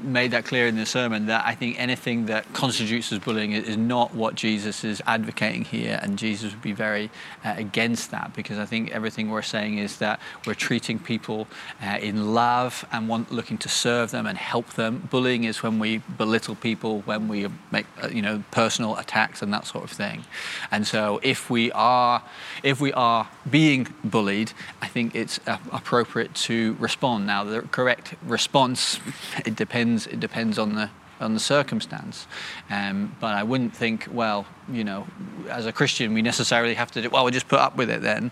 made 0.04 0.30
that 0.32 0.44
clear 0.44 0.66
in 0.66 0.76
the 0.76 0.86
sermon 0.86 1.26
that 1.26 1.44
I 1.46 1.54
think 1.54 1.78
anything 1.78 2.26
that 2.26 2.52
constitutes 2.52 3.12
as 3.12 3.18
bullying 3.18 3.52
is 3.52 3.76
not 3.76 4.14
what 4.14 4.34
Jesus 4.34 4.84
is 4.84 5.02
advocating 5.06 5.64
here, 5.64 5.98
and 6.02 6.18
Jesus 6.18 6.52
would 6.52 6.62
be 6.62 6.72
very 6.72 7.10
uh, 7.44 7.54
against 7.56 8.10
that 8.10 8.34
because 8.34 8.58
I 8.58 8.66
think 8.66 8.90
everything 8.90 9.30
we're 9.30 9.42
saying 9.42 9.78
is 9.78 9.98
that 9.98 10.20
we're 10.46 10.54
treating 10.54 10.98
people 10.98 11.46
uh, 11.82 11.98
in 12.00 12.34
love 12.34 12.86
and 12.92 13.08
want 13.08 13.32
looking 13.32 13.58
to 13.58 13.68
serve 13.68 14.10
them 14.10 14.26
and 14.26 14.38
help 14.38 14.74
them. 14.74 15.08
Bullying 15.10 15.44
is 15.44 15.62
when 15.62 15.78
we 15.78 15.98
belittle 15.98 16.54
people, 16.54 17.00
when 17.02 17.28
we 17.28 17.48
make 17.70 17.86
uh, 18.02 18.08
you 18.08 18.22
know 18.22 18.42
personal 18.50 18.96
attacks 18.96 19.42
and 19.42 19.52
that 19.52 19.66
sort 19.66 19.84
of 19.84 19.90
thing, 19.90 20.24
and 20.70 20.86
so 20.86 21.20
if 21.22 21.50
we 21.50 21.72
are 21.72 22.22
if 22.62 22.80
we 22.80 22.92
are 22.92 23.28
being 23.50 23.88
bullied, 24.04 24.52
I 24.80 24.86
think 24.86 25.14
it's 25.14 25.40
uh, 25.46 25.58
appropriate 25.72 26.34
to 26.46 26.76
respond. 26.78 27.26
Now, 27.26 27.44
the 27.44 27.62
correct 27.62 28.14
response 28.22 29.00
it 29.46 29.56
depends. 29.56 29.91
It 30.06 30.20
depends 30.20 30.58
on 30.58 30.74
the 30.74 30.90
on 31.22 31.34
the 31.34 31.40
circumstance. 31.40 32.26
Um, 32.68 33.14
but 33.20 33.34
I 33.34 33.42
wouldn't 33.42 33.74
think, 33.74 34.08
well, 34.10 34.44
you 34.70 34.84
know, 34.84 35.06
as 35.48 35.66
a 35.66 35.72
Christian, 35.72 36.12
we 36.14 36.22
necessarily 36.22 36.74
have 36.74 36.90
to 36.92 37.02
do. 37.02 37.10
Well, 37.10 37.24
we'll 37.24 37.32
just 37.32 37.48
put 37.48 37.60
up 37.60 37.76
with 37.76 37.90
it 37.90 38.02
then. 38.02 38.30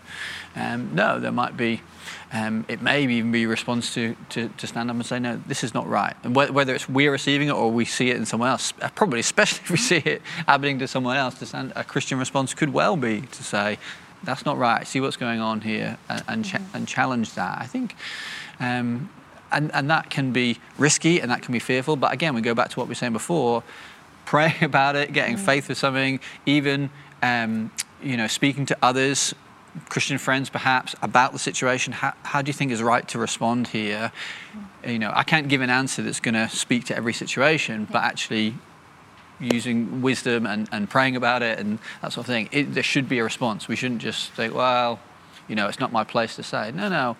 Um, 0.57 0.95
no, 0.95 1.21
there 1.21 1.33
might 1.33 1.57
be. 1.57 1.83
Um, 2.33 2.65
it 2.69 2.83
may 2.83 3.03
even 3.03 3.33
be 3.33 3.45
a 3.45 3.49
response 3.49 3.95
to, 3.95 4.17
to, 4.31 4.49
to 4.49 4.67
stand 4.67 4.91
up 4.91 4.97
and 4.97 5.07
say, 5.07 5.19
no, 5.19 5.41
this 5.47 5.65
is 5.65 5.75
not 5.75 5.89
right. 5.89 6.15
And 6.23 6.35
wh- 6.35 6.53
whether 6.53 6.75
it's 6.75 6.89
we're 6.89 7.13
receiving 7.13 7.49
it 7.49 7.53
or 7.53 7.71
we 7.71 7.85
see 7.85 8.11
it 8.11 8.17
in 8.17 8.27
someone 8.27 8.49
else, 8.51 8.73
uh, 8.81 8.89
probably 8.95 9.21
especially 9.29 9.61
if 9.65 9.71
we 9.71 9.77
see 9.77 9.97
it 9.99 10.23
happening 10.47 10.79
to 10.81 10.89
someone 10.89 11.17
else, 11.17 11.39
to 11.41 11.47
stand, 11.47 11.73
a 11.77 11.85
Christian 11.85 12.19
response 12.19 12.55
could 12.55 12.73
well 12.73 12.97
be 12.97 13.23
to 13.23 13.43
say, 13.43 13.79
that's 14.23 14.45
not 14.45 14.59
right. 14.59 14.87
See 14.87 15.01
what's 15.01 15.17
going 15.17 15.41
on 15.41 15.63
here 15.63 15.97
and, 16.09 16.23
and, 16.29 16.45
cha- 16.45 16.61
and 16.75 16.87
challenge 16.87 17.35
that. 17.35 17.59
I 17.61 17.67
think, 17.67 17.97
um, 18.61 19.09
and, 19.53 19.73
and 19.75 19.91
that 19.91 20.11
can 20.11 20.33
be 20.33 20.59
risky 20.79 21.21
and 21.21 21.31
that 21.31 21.43
can 21.43 21.53
be 21.53 21.59
fearful. 21.59 21.97
But 21.97 22.13
again, 22.13 22.35
we 22.35 22.41
go 22.41 22.55
back 22.55 22.69
to 22.71 22.79
what 22.79 22.87
we 22.87 22.93
were 22.93 22.97
saying 22.97 23.13
before 23.13 23.63
praying 24.25 24.63
about 24.63 24.97
it, 24.97 25.13
getting 25.13 25.37
faith 25.37 25.69
with 25.69 25.79
something, 25.79 26.21
even 26.47 26.91
um, 27.23 27.71
you 28.03 28.17
know, 28.17 28.27
speaking 28.27 28.67
to 28.67 28.77
others, 28.83 29.35
Christian 29.89 30.19
friends 30.19 30.49
perhaps, 30.49 30.95
about 31.03 31.33
the 31.33 31.39
situation. 31.39 31.93
How, 31.93 32.15
how 32.23 32.43
do 32.43 32.49
you 32.49 32.53
think 32.53 32.73
is 32.73 32.83
right 32.83 33.07
to 33.09 33.19
respond 33.19 33.69
here? 33.69 34.13
You 34.87 34.99
know, 34.99 35.13
I 35.15 35.23
can't 35.23 35.49
give 35.49 35.61
an 35.61 35.71
answer 35.71 36.03
that's 36.03 36.21
going 36.21 36.35
to 36.35 36.49
speak 36.49 36.87
to 36.87 36.97
every 36.97 37.13
situation, 37.13 37.87
but 37.91 38.03
actually 38.03 38.55
using 39.39 40.03
wisdom 40.03 40.47
and, 40.47 40.69
and 40.71 40.89
praying 40.89 41.17
about 41.17 41.43
it 41.43 41.59
and 41.59 41.79
that 42.03 42.13
sort 42.13 42.25
of 42.25 42.27
thing, 42.27 42.49
it, 42.53 42.75
there 42.75 42.83
should 42.83 43.09
be 43.09 43.19
a 43.19 43.25
response. 43.25 43.69
We 43.69 43.77
shouldn't 43.77 44.03
just 44.03 44.35
say, 44.37 44.49
well, 44.49 45.01
you 45.49 45.55
know, 45.57 45.67
it's 45.67 45.81
not 45.81 45.93
my 45.93 46.05
place 46.05 46.37
to 46.37 46.43
say. 46.43 46.73
No, 46.73 46.89
no. 46.89 47.17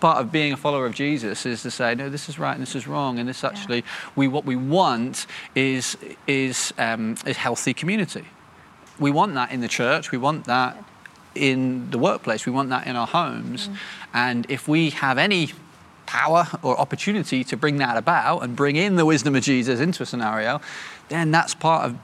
Part 0.00 0.18
of 0.18 0.30
being 0.30 0.52
a 0.52 0.56
follower 0.56 0.86
of 0.86 0.94
Jesus 0.94 1.44
is 1.46 1.62
to 1.62 1.70
say, 1.70 1.94
no, 1.94 2.08
this 2.08 2.28
is 2.28 2.38
right 2.38 2.52
and 2.52 2.62
this 2.62 2.76
is 2.76 2.86
wrong, 2.86 3.18
and 3.18 3.28
this 3.28 3.44
actually, 3.44 3.84
we 4.14 4.28
what 4.28 4.44
we 4.44 4.56
want 4.56 5.26
is 5.54 5.96
is 6.26 6.72
um, 6.78 7.16
is 7.26 7.36
healthy 7.36 7.74
community. 7.74 8.24
We 8.98 9.10
want 9.10 9.34
that 9.34 9.50
in 9.50 9.60
the 9.60 9.68
church. 9.68 10.12
We 10.12 10.18
want 10.18 10.44
that 10.44 10.76
in 11.34 11.90
the 11.90 11.98
workplace. 11.98 12.46
We 12.46 12.52
want 12.52 12.68
that 12.70 12.86
in 12.86 12.96
our 12.96 13.06
homes. 13.06 13.68
And 14.12 14.46
if 14.48 14.68
we 14.68 14.90
have 14.90 15.18
any 15.18 15.52
power 16.06 16.46
or 16.62 16.78
opportunity 16.78 17.42
to 17.42 17.56
bring 17.56 17.78
that 17.78 17.96
about 17.96 18.42
and 18.42 18.54
bring 18.54 18.76
in 18.76 18.96
the 18.96 19.06
wisdom 19.06 19.34
of 19.34 19.42
Jesus 19.42 19.80
into 19.80 20.02
a 20.02 20.06
scenario, 20.06 20.60
then 21.12 21.30
that's 21.30 21.54
part 21.54 21.84
of 21.86 21.96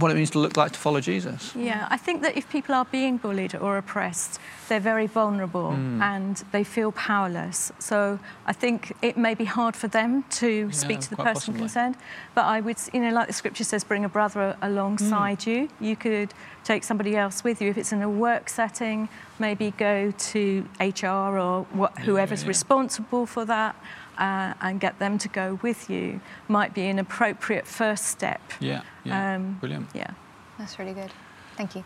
what 0.00 0.10
it 0.10 0.14
means 0.14 0.30
to 0.30 0.40
look 0.40 0.56
like 0.56 0.72
to 0.72 0.78
follow 0.78 1.00
Jesus. 1.00 1.52
Yeah, 1.54 1.86
I 1.88 1.96
think 1.96 2.22
that 2.22 2.36
if 2.36 2.48
people 2.50 2.74
are 2.74 2.84
being 2.84 3.16
bullied 3.16 3.54
or 3.54 3.76
oppressed, 3.78 4.40
they're 4.68 4.80
very 4.80 5.06
vulnerable 5.06 5.72
Hmm. 5.72 6.02
and 6.02 6.42
they 6.50 6.64
feel 6.64 6.90
powerless. 6.90 7.70
So 7.78 8.18
I 8.46 8.52
think 8.52 8.92
it 9.02 9.16
may 9.16 9.34
be 9.34 9.44
hard 9.44 9.76
for 9.76 9.86
them 9.88 10.24
to 10.40 10.72
speak 10.72 10.98
to 11.00 11.10
the 11.10 11.16
person 11.16 11.34
possibly. 11.34 11.60
concerned. 11.60 11.96
But 12.34 12.44
I 12.44 12.60
would, 12.60 12.78
you 12.92 13.00
know, 13.00 13.10
like 13.12 13.28
the 13.28 13.32
scripture 13.32 13.62
says, 13.64 13.84
bring 13.84 14.04
a 14.04 14.08
brother 14.08 14.56
alongside 14.62 15.42
Hmm. 15.44 15.50
you. 15.50 15.68
You 15.80 15.96
could 15.96 16.34
take 16.64 16.82
somebody 16.82 17.16
else 17.16 17.44
with 17.44 17.60
you. 17.62 17.70
If 17.70 17.78
it's 17.78 17.92
in 17.92 18.02
a 18.02 18.10
work 18.10 18.48
setting, 18.48 19.08
maybe 19.38 19.72
go 19.90 20.10
to 20.32 20.64
HR 20.80 21.38
or 21.38 21.66
what, 21.72 21.96
whoever's 22.00 22.42
yeah. 22.42 22.48
responsible 22.48 23.26
for 23.26 23.44
that. 23.44 23.76
Uh, 24.18 24.54
and 24.60 24.78
get 24.80 24.98
them 25.00 25.18
to 25.18 25.28
go 25.28 25.58
with 25.62 25.90
you 25.90 26.20
might 26.46 26.72
be 26.72 26.86
an 26.86 27.00
appropriate 27.00 27.66
first 27.66 28.06
step. 28.06 28.40
Yeah, 28.60 28.82
yeah. 29.02 29.34
Um, 29.34 29.58
Brilliant. 29.60 29.88
Yeah. 29.92 30.12
That's 30.58 30.78
really 30.78 30.92
good. 30.92 31.10
Thank 31.56 31.74
you. 31.74 31.84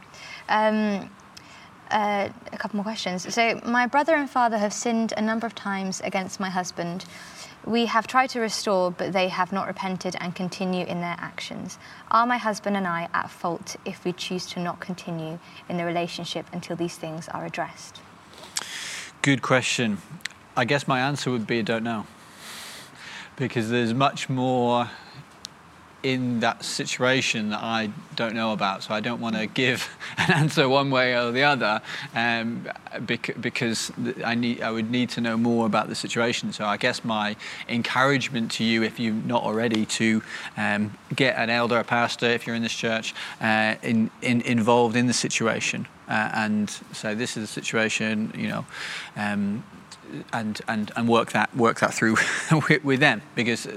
Um, 0.49 1.11
uh, 1.91 2.29
a 2.53 2.59
couple 2.59 2.77
more 2.77 2.85
questions. 2.85 3.33
So, 3.33 3.61
my 3.65 3.87
brother 3.87 4.15
and 4.15 4.29
father 4.29 4.59
have 4.59 4.73
sinned 4.73 5.15
a 5.17 5.23
number 5.23 5.47
of 5.47 5.55
times 5.55 6.01
against 6.03 6.39
my 6.39 6.51
husband. 6.51 7.07
We 7.65 7.87
have 7.87 8.07
tried 8.07 8.29
to 8.31 8.41
restore, 8.41 8.91
but 8.91 9.13
they 9.13 9.29
have 9.29 9.53
not 9.53 9.67
repented 9.67 10.17
and 10.21 10.35
continue 10.35 10.87
in 10.87 11.01
their 11.01 11.17
actions. 11.19 11.79
Are 12.11 12.27
my 12.27 12.39
husband 12.39 12.77
and 12.77 12.87
I 12.87 13.09
at 13.13 13.31
fault 13.31 13.77
if 13.85 14.05
we 14.05 14.13
choose 14.13 14.47
to 14.47 14.61
not 14.61 14.81
continue 14.81 15.39
in 15.69 15.77
the 15.77 15.85
relationship 15.85 16.47
until 16.53 16.77
these 16.77 16.97
things 16.97 17.29
are 17.29 17.45
addressed? 17.45 18.01
Good 19.23 19.43
question. 19.43 19.99
I 20.57 20.65
guess 20.65 20.87
my 20.87 21.01
answer 21.01 21.31
would 21.31 21.47
be 21.47 21.59
I 21.59 21.63
don't 21.63 21.85
know. 21.85 22.07
Because 23.39 23.71
there's 23.71 23.95
much 23.95 24.29
more 24.29 24.91
in 26.03 26.41
that 26.41 26.65
situation 26.65 27.51
that 27.51 27.61
I 27.63 27.91
don't 28.15 28.35
know 28.35 28.53
about. 28.53 28.85
So 28.85 28.95
I 28.95 29.01
don't 29.01 29.21
want 29.21 29.35
to 29.35 29.47
give 29.47 29.89
an 30.19 30.31
answer 30.33 30.69
one 30.69 30.91
way 30.91 31.17
or 31.17 31.33
the 31.33 31.43
other 31.43 31.83
um, 32.15 32.69
because 33.07 33.91
I, 34.25 34.35
need, 34.35 34.63
I 34.63 34.71
would 34.71 34.91
need 34.91 35.11
to 35.11 35.21
know 35.21 35.37
more 35.37 35.67
about 35.67 35.89
the 35.89 35.95
situation. 35.95 36.53
So 36.53 36.65
I 36.65 36.77
guess 36.77 37.05
my 37.05 37.37
encouragement 37.69 38.53
to 38.53 38.65
you, 38.65 38.83
if 38.83 39.01
you're 39.01 39.13
not 39.13 39.43
already, 39.43 39.87
to 39.87 40.23
um, 40.57 40.97
get 41.15 41.37
an 41.37 41.51
elder, 41.51 41.79
a 41.79 41.85
pastor, 41.85 42.27
if 42.27 42.47
you're 42.47 42.57
in 42.57 42.63
this 42.63 42.75
church, 42.75 43.15
uh, 43.41 43.75
in, 43.83 44.11
in, 44.23 44.41
involved 44.43 44.95
in 44.95 45.09
the 45.09 45.13
situation 45.13 45.87
uh, 46.09 46.31
and 46.35 46.71
say, 46.93 47.15
this 47.15 47.37
is 47.37 47.43
the 47.43 47.61
situation, 47.61 48.33
you 48.37 48.49
know. 48.49 48.65
Um, 49.17 49.65
and, 50.33 50.61
and, 50.69 50.91
and 50.97 51.09
work 51.09 51.33
that 51.33 51.55
work 51.57 51.81
that 51.81 51.95
through 51.95 52.17
with, 52.69 52.85
with 52.85 53.01
them. 53.01 53.23
Because 53.35 53.67
uh, 53.67 53.77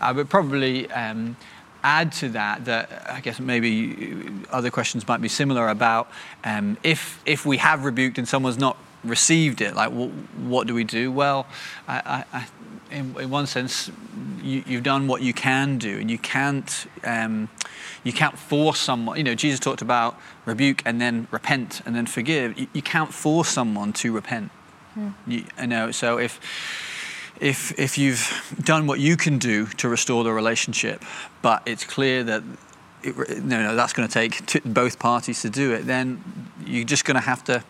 I 0.00 0.12
would 0.12 0.28
probably 0.28 0.90
um, 0.90 1.36
add 1.82 2.12
to 2.12 2.28
that 2.30 2.64
that 2.64 3.06
I 3.08 3.20
guess 3.20 3.40
maybe 3.40 4.28
other 4.50 4.70
questions 4.70 5.06
might 5.06 5.20
be 5.20 5.28
similar 5.28 5.68
about 5.68 6.10
um, 6.44 6.76
if 6.82 7.20
if 7.24 7.46
we 7.46 7.58
have 7.58 7.84
rebuked 7.84 8.18
and 8.18 8.28
someone's 8.28 8.58
not 8.58 8.76
received 9.04 9.60
it 9.60 9.76
like 9.76 9.90
what, 9.90 10.10
what 10.36 10.66
do 10.66 10.74
we 10.74 10.84
do? 10.84 11.12
Well 11.12 11.46
I, 11.86 12.24
I, 12.32 12.48
in, 12.90 13.14
in 13.18 13.30
one 13.30 13.46
sense 13.46 13.90
you, 14.42 14.64
you've 14.66 14.82
done 14.82 15.06
what 15.06 15.22
you 15.22 15.32
can 15.32 15.78
do 15.78 15.98
and 15.98 16.10
you 16.10 16.18
can't 16.18 16.86
um, 17.04 17.48
you 18.02 18.12
can't 18.12 18.36
force 18.38 18.80
someone 18.80 19.16
you 19.16 19.24
know 19.24 19.34
Jesus 19.34 19.60
talked 19.60 19.82
about 19.82 20.18
rebuke 20.46 20.82
and 20.84 21.00
then 21.00 21.28
repent 21.30 21.80
and 21.86 21.94
then 21.94 22.06
forgive. 22.06 22.58
You, 22.58 22.66
you 22.72 22.82
can't 22.82 23.14
force 23.14 23.48
someone 23.48 23.92
to 23.94 24.12
repent 24.12 24.50
you, 25.26 25.44
you 25.60 25.66
know, 25.66 25.90
so 25.90 26.18
if 26.18 26.40
if 27.40 27.78
if 27.78 27.98
you've 27.98 28.56
done 28.62 28.86
what 28.86 29.00
you 29.00 29.16
can 29.16 29.38
do 29.38 29.66
to 29.66 29.88
restore 29.88 30.24
the 30.24 30.32
relationship, 30.32 31.02
but 31.42 31.62
it's 31.66 31.84
clear 31.84 32.24
that 32.24 32.42
it, 33.02 33.16
no, 33.44 33.62
no, 33.62 33.76
that's 33.76 33.92
going 33.92 34.08
to 34.08 34.12
take 34.12 34.44
t- 34.46 34.60
both 34.64 34.98
parties 34.98 35.42
to 35.42 35.50
do 35.50 35.72
it, 35.72 35.86
then 35.86 36.22
you're 36.66 36.84
just 36.84 37.04
going 37.04 37.14
to 37.14 37.20
have 37.20 37.44
to 37.44 37.62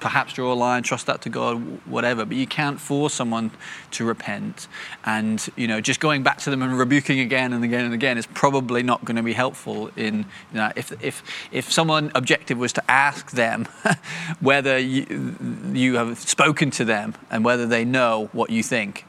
perhaps 0.00 0.32
draw 0.32 0.52
a 0.52 0.54
line, 0.54 0.82
trust 0.82 1.06
that 1.06 1.22
to 1.22 1.28
God, 1.28 1.56
whatever. 1.86 2.24
But 2.24 2.36
you 2.36 2.46
can't 2.46 2.80
force 2.80 3.14
someone 3.14 3.50
to 3.92 4.04
repent. 4.04 4.68
And 5.04 5.46
you 5.56 5.66
know, 5.66 5.80
just 5.80 6.00
going 6.00 6.22
back 6.22 6.38
to 6.38 6.50
them 6.50 6.62
and 6.62 6.78
rebuking 6.78 7.20
again 7.20 7.52
and 7.52 7.64
again 7.64 7.84
and 7.84 7.94
again 7.94 8.18
is 8.18 8.26
probably 8.26 8.82
not 8.82 9.04
going 9.04 9.16
to 9.16 9.22
be 9.22 9.32
helpful. 9.32 9.90
In 9.96 10.18
you 10.52 10.58
know, 10.58 10.72
if 10.76 10.92
if 11.02 11.22
if 11.52 11.72
someone 11.72 12.10
objective 12.14 12.58
was 12.58 12.72
to 12.74 12.90
ask 12.90 13.32
them 13.32 13.66
whether 14.40 14.78
you, 14.78 15.36
you 15.72 15.96
have 15.96 16.18
spoken 16.18 16.70
to 16.72 16.84
them 16.84 17.14
and 17.30 17.44
whether 17.44 17.66
they 17.66 17.84
know 17.84 18.28
what 18.32 18.50
you 18.50 18.62
think, 18.62 19.04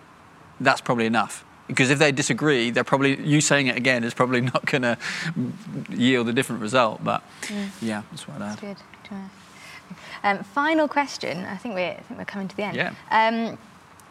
that's 0.60 0.82
probably 0.82 1.06
enough 1.06 1.46
because 1.70 1.92
if 1.92 2.00
they 2.00 2.12
disagree, 2.12 2.72
they're 2.72 2.84
probably 2.84 3.22
you 3.22 3.40
saying 3.40 3.68
it 3.68 3.78
again 3.78 4.04
is 4.04 4.14
probably 4.14 4.42
not 4.54 4.66
going 4.66 4.82
to 4.82 4.98
yield 5.90 6.28
a 6.28 6.34
different 6.34 6.62
result. 6.62 7.02
But 7.04 7.24
mm. 7.44 7.70
yeah, 7.80 8.02
that's 8.12 8.28
what 8.28 8.42
I 8.42 8.56
That's 8.56 8.82
Um, 10.24 10.44
final 10.44 10.88
question. 10.88 11.46
I 11.46 11.56
think 11.58 11.76
we're 11.76 11.92
I 11.92 12.02
think 12.02 12.18
we're 12.20 12.26
coming 12.26 12.48
to 12.50 12.56
the 12.56 12.64
end. 12.64 12.76
Yeah. 12.76 12.94
Um, 13.12 13.58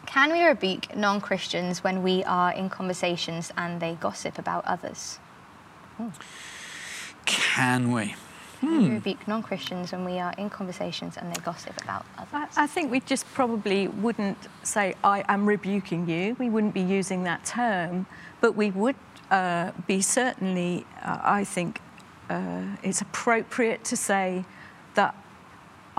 can 0.05 0.31
we 0.31 0.43
rebuke 0.43 0.95
non-Christians 0.95 1.83
when 1.83 2.01
we 2.01 2.23
are 2.23 2.51
in 2.53 2.69
conversations 2.69 3.51
and 3.57 3.79
they 3.79 3.93
gossip 4.01 4.39
about 4.39 4.65
others? 4.65 5.19
Can 7.25 7.91
we? 7.91 8.15
Can 8.59 8.69
Hmm. 8.69 8.83
we 8.83 8.89
rebuke 8.95 9.25
non-Christians 9.27 9.91
when 9.93 10.03
we 10.03 10.19
are 10.19 10.33
in 10.37 10.49
conversations 10.49 11.15
and 11.15 11.33
they 11.33 11.39
gossip 11.41 11.79
about 11.81 12.05
I, 12.17 12.23
others? 12.23 12.57
I 12.57 12.67
think 12.67 12.91
we 12.91 12.99
just 12.99 13.25
probably 13.33 13.87
wouldn't 13.87 14.37
say, 14.63 14.95
I 15.03 15.23
am 15.29 15.45
rebuking 15.45 16.09
you. 16.09 16.35
We 16.39 16.49
wouldn't 16.49 16.73
be 16.73 16.81
using 16.81 17.23
that 17.23 17.45
term, 17.45 18.05
but 18.41 18.55
we 18.55 18.71
would 18.71 18.95
uh, 19.31 19.71
be 19.87 20.01
certainly, 20.01 20.85
uh, 21.03 21.19
I 21.23 21.43
think, 21.45 21.79
uh, 22.29 22.63
it's 22.83 22.99
appropriate 23.01 23.83
to 23.85 23.95
say 23.95 24.43
that 24.95 25.15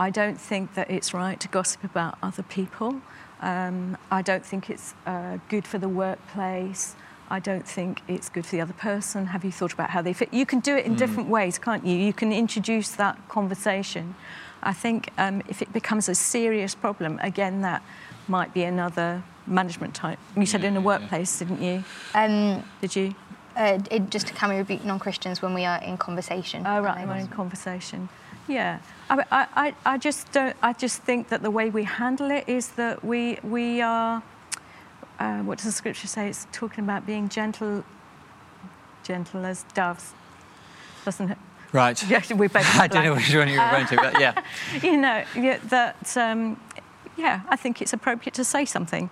I 0.00 0.08
don't 0.08 0.40
think 0.40 0.72
that 0.76 0.90
it's 0.90 1.12
right 1.12 1.38
to 1.40 1.48
gossip 1.48 1.84
about 1.84 2.16
other 2.22 2.42
people. 2.42 3.02
Um, 3.42 3.98
I 4.10 4.22
don't 4.22 4.44
think 4.46 4.70
it's 4.70 4.94
uh, 5.04 5.36
good 5.50 5.66
for 5.66 5.76
the 5.76 5.90
workplace. 5.90 6.96
I 7.28 7.38
don't 7.38 7.68
think 7.68 8.00
it's 8.08 8.30
good 8.30 8.46
for 8.46 8.52
the 8.52 8.62
other 8.62 8.72
person. 8.72 9.26
Have 9.26 9.44
you 9.44 9.52
thought 9.52 9.74
about 9.74 9.90
how 9.90 10.00
they 10.00 10.14
fit? 10.14 10.32
You 10.32 10.46
can 10.46 10.60
do 10.60 10.74
it 10.74 10.86
in 10.86 10.94
different 10.94 11.28
ways, 11.28 11.58
can't 11.58 11.84
you? 11.84 11.94
You 11.94 12.14
can 12.14 12.32
introduce 12.32 12.92
that 12.92 13.28
conversation. 13.28 14.14
I 14.62 14.72
think 14.72 15.10
um, 15.18 15.42
if 15.50 15.60
it 15.60 15.70
becomes 15.70 16.08
a 16.08 16.14
serious 16.14 16.74
problem, 16.74 17.18
again, 17.22 17.60
that 17.60 17.82
might 18.26 18.54
be 18.54 18.62
another 18.62 19.22
management 19.46 19.94
type. 19.94 20.18
You 20.34 20.46
said 20.46 20.62
Yeah, 20.62 20.68
in 20.68 20.76
a 20.78 20.80
yeah. 20.80 20.86
workplace, 20.86 21.38
didn't 21.38 21.60
you? 21.60 21.84
Um, 22.14 22.64
Did 22.80 22.96
you? 22.96 23.14
uh, 23.54 23.78
it, 23.90 24.08
just 24.08 24.34
can 24.34 24.48
we 24.48 24.56
rebuke 24.56 24.82
non-Christians 24.84 25.42
when 25.42 25.52
we 25.52 25.66
are 25.66 25.82
in 25.82 25.98
conversation? 25.98 26.66
Oh, 26.66 26.80
right, 26.80 26.98
they 26.98 27.06
we're 27.06 27.18
in 27.18 27.28
conversation. 27.28 28.08
Yeah, 28.48 28.78
I, 29.08 29.24
I, 29.54 29.74
I- 29.86 29.98
just 29.98 30.32
don't. 30.32 30.56
I 30.62 30.72
just 30.72 31.02
think 31.02 31.28
that 31.28 31.42
the 31.42 31.50
way 31.50 31.70
we 31.70 31.84
handle 31.84 32.30
it 32.30 32.44
is 32.48 32.70
that 32.70 33.04
we 33.04 33.38
we 33.42 33.80
are. 33.80 34.22
Uh, 35.18 35.40
what 35.42 35.58
does 35.58 35.66
the 35.66 35.72
scripture 35.72 36.06
say? 36.08 36.28
It's 36.28 36.46
talking 36.50 36.82
about 36.82 37.04
being 37.06 37.28
gentle, 37.28 37.84
gentle 39.02 39.44
as 39.44 39.64
doves, 39.74 40.14
doesn't 41.04 41.30
it? 41.30 41.38
Right. 41.72 42.02
Yeah, 42.08 42.22
we 42.34 42.48
both. 42.48 42.66
I 42.80 42.86
don't 42.88 43.04
know 43.04 43.14
which 43.14 43.32
one 43.34 43.48
you're 43.48 43.62
referring 43.62 43.86
to, 43.88 43.96
but 43.96 44.20
yeah. 44.20 44.42
You 44.82 44.96
know, 44.96 45.24
yeah, 45.36 45.58
that. 45.68 46.16
Um, 46.16 46.58
yeah, 47.20 47.42
I 47.48 47.56
think 47.56 47.82
it's 47.82 47.92
appropriate 47.92 48.34
to 48.34 48.44
say 48.44 48.64
something. 48.64 49.10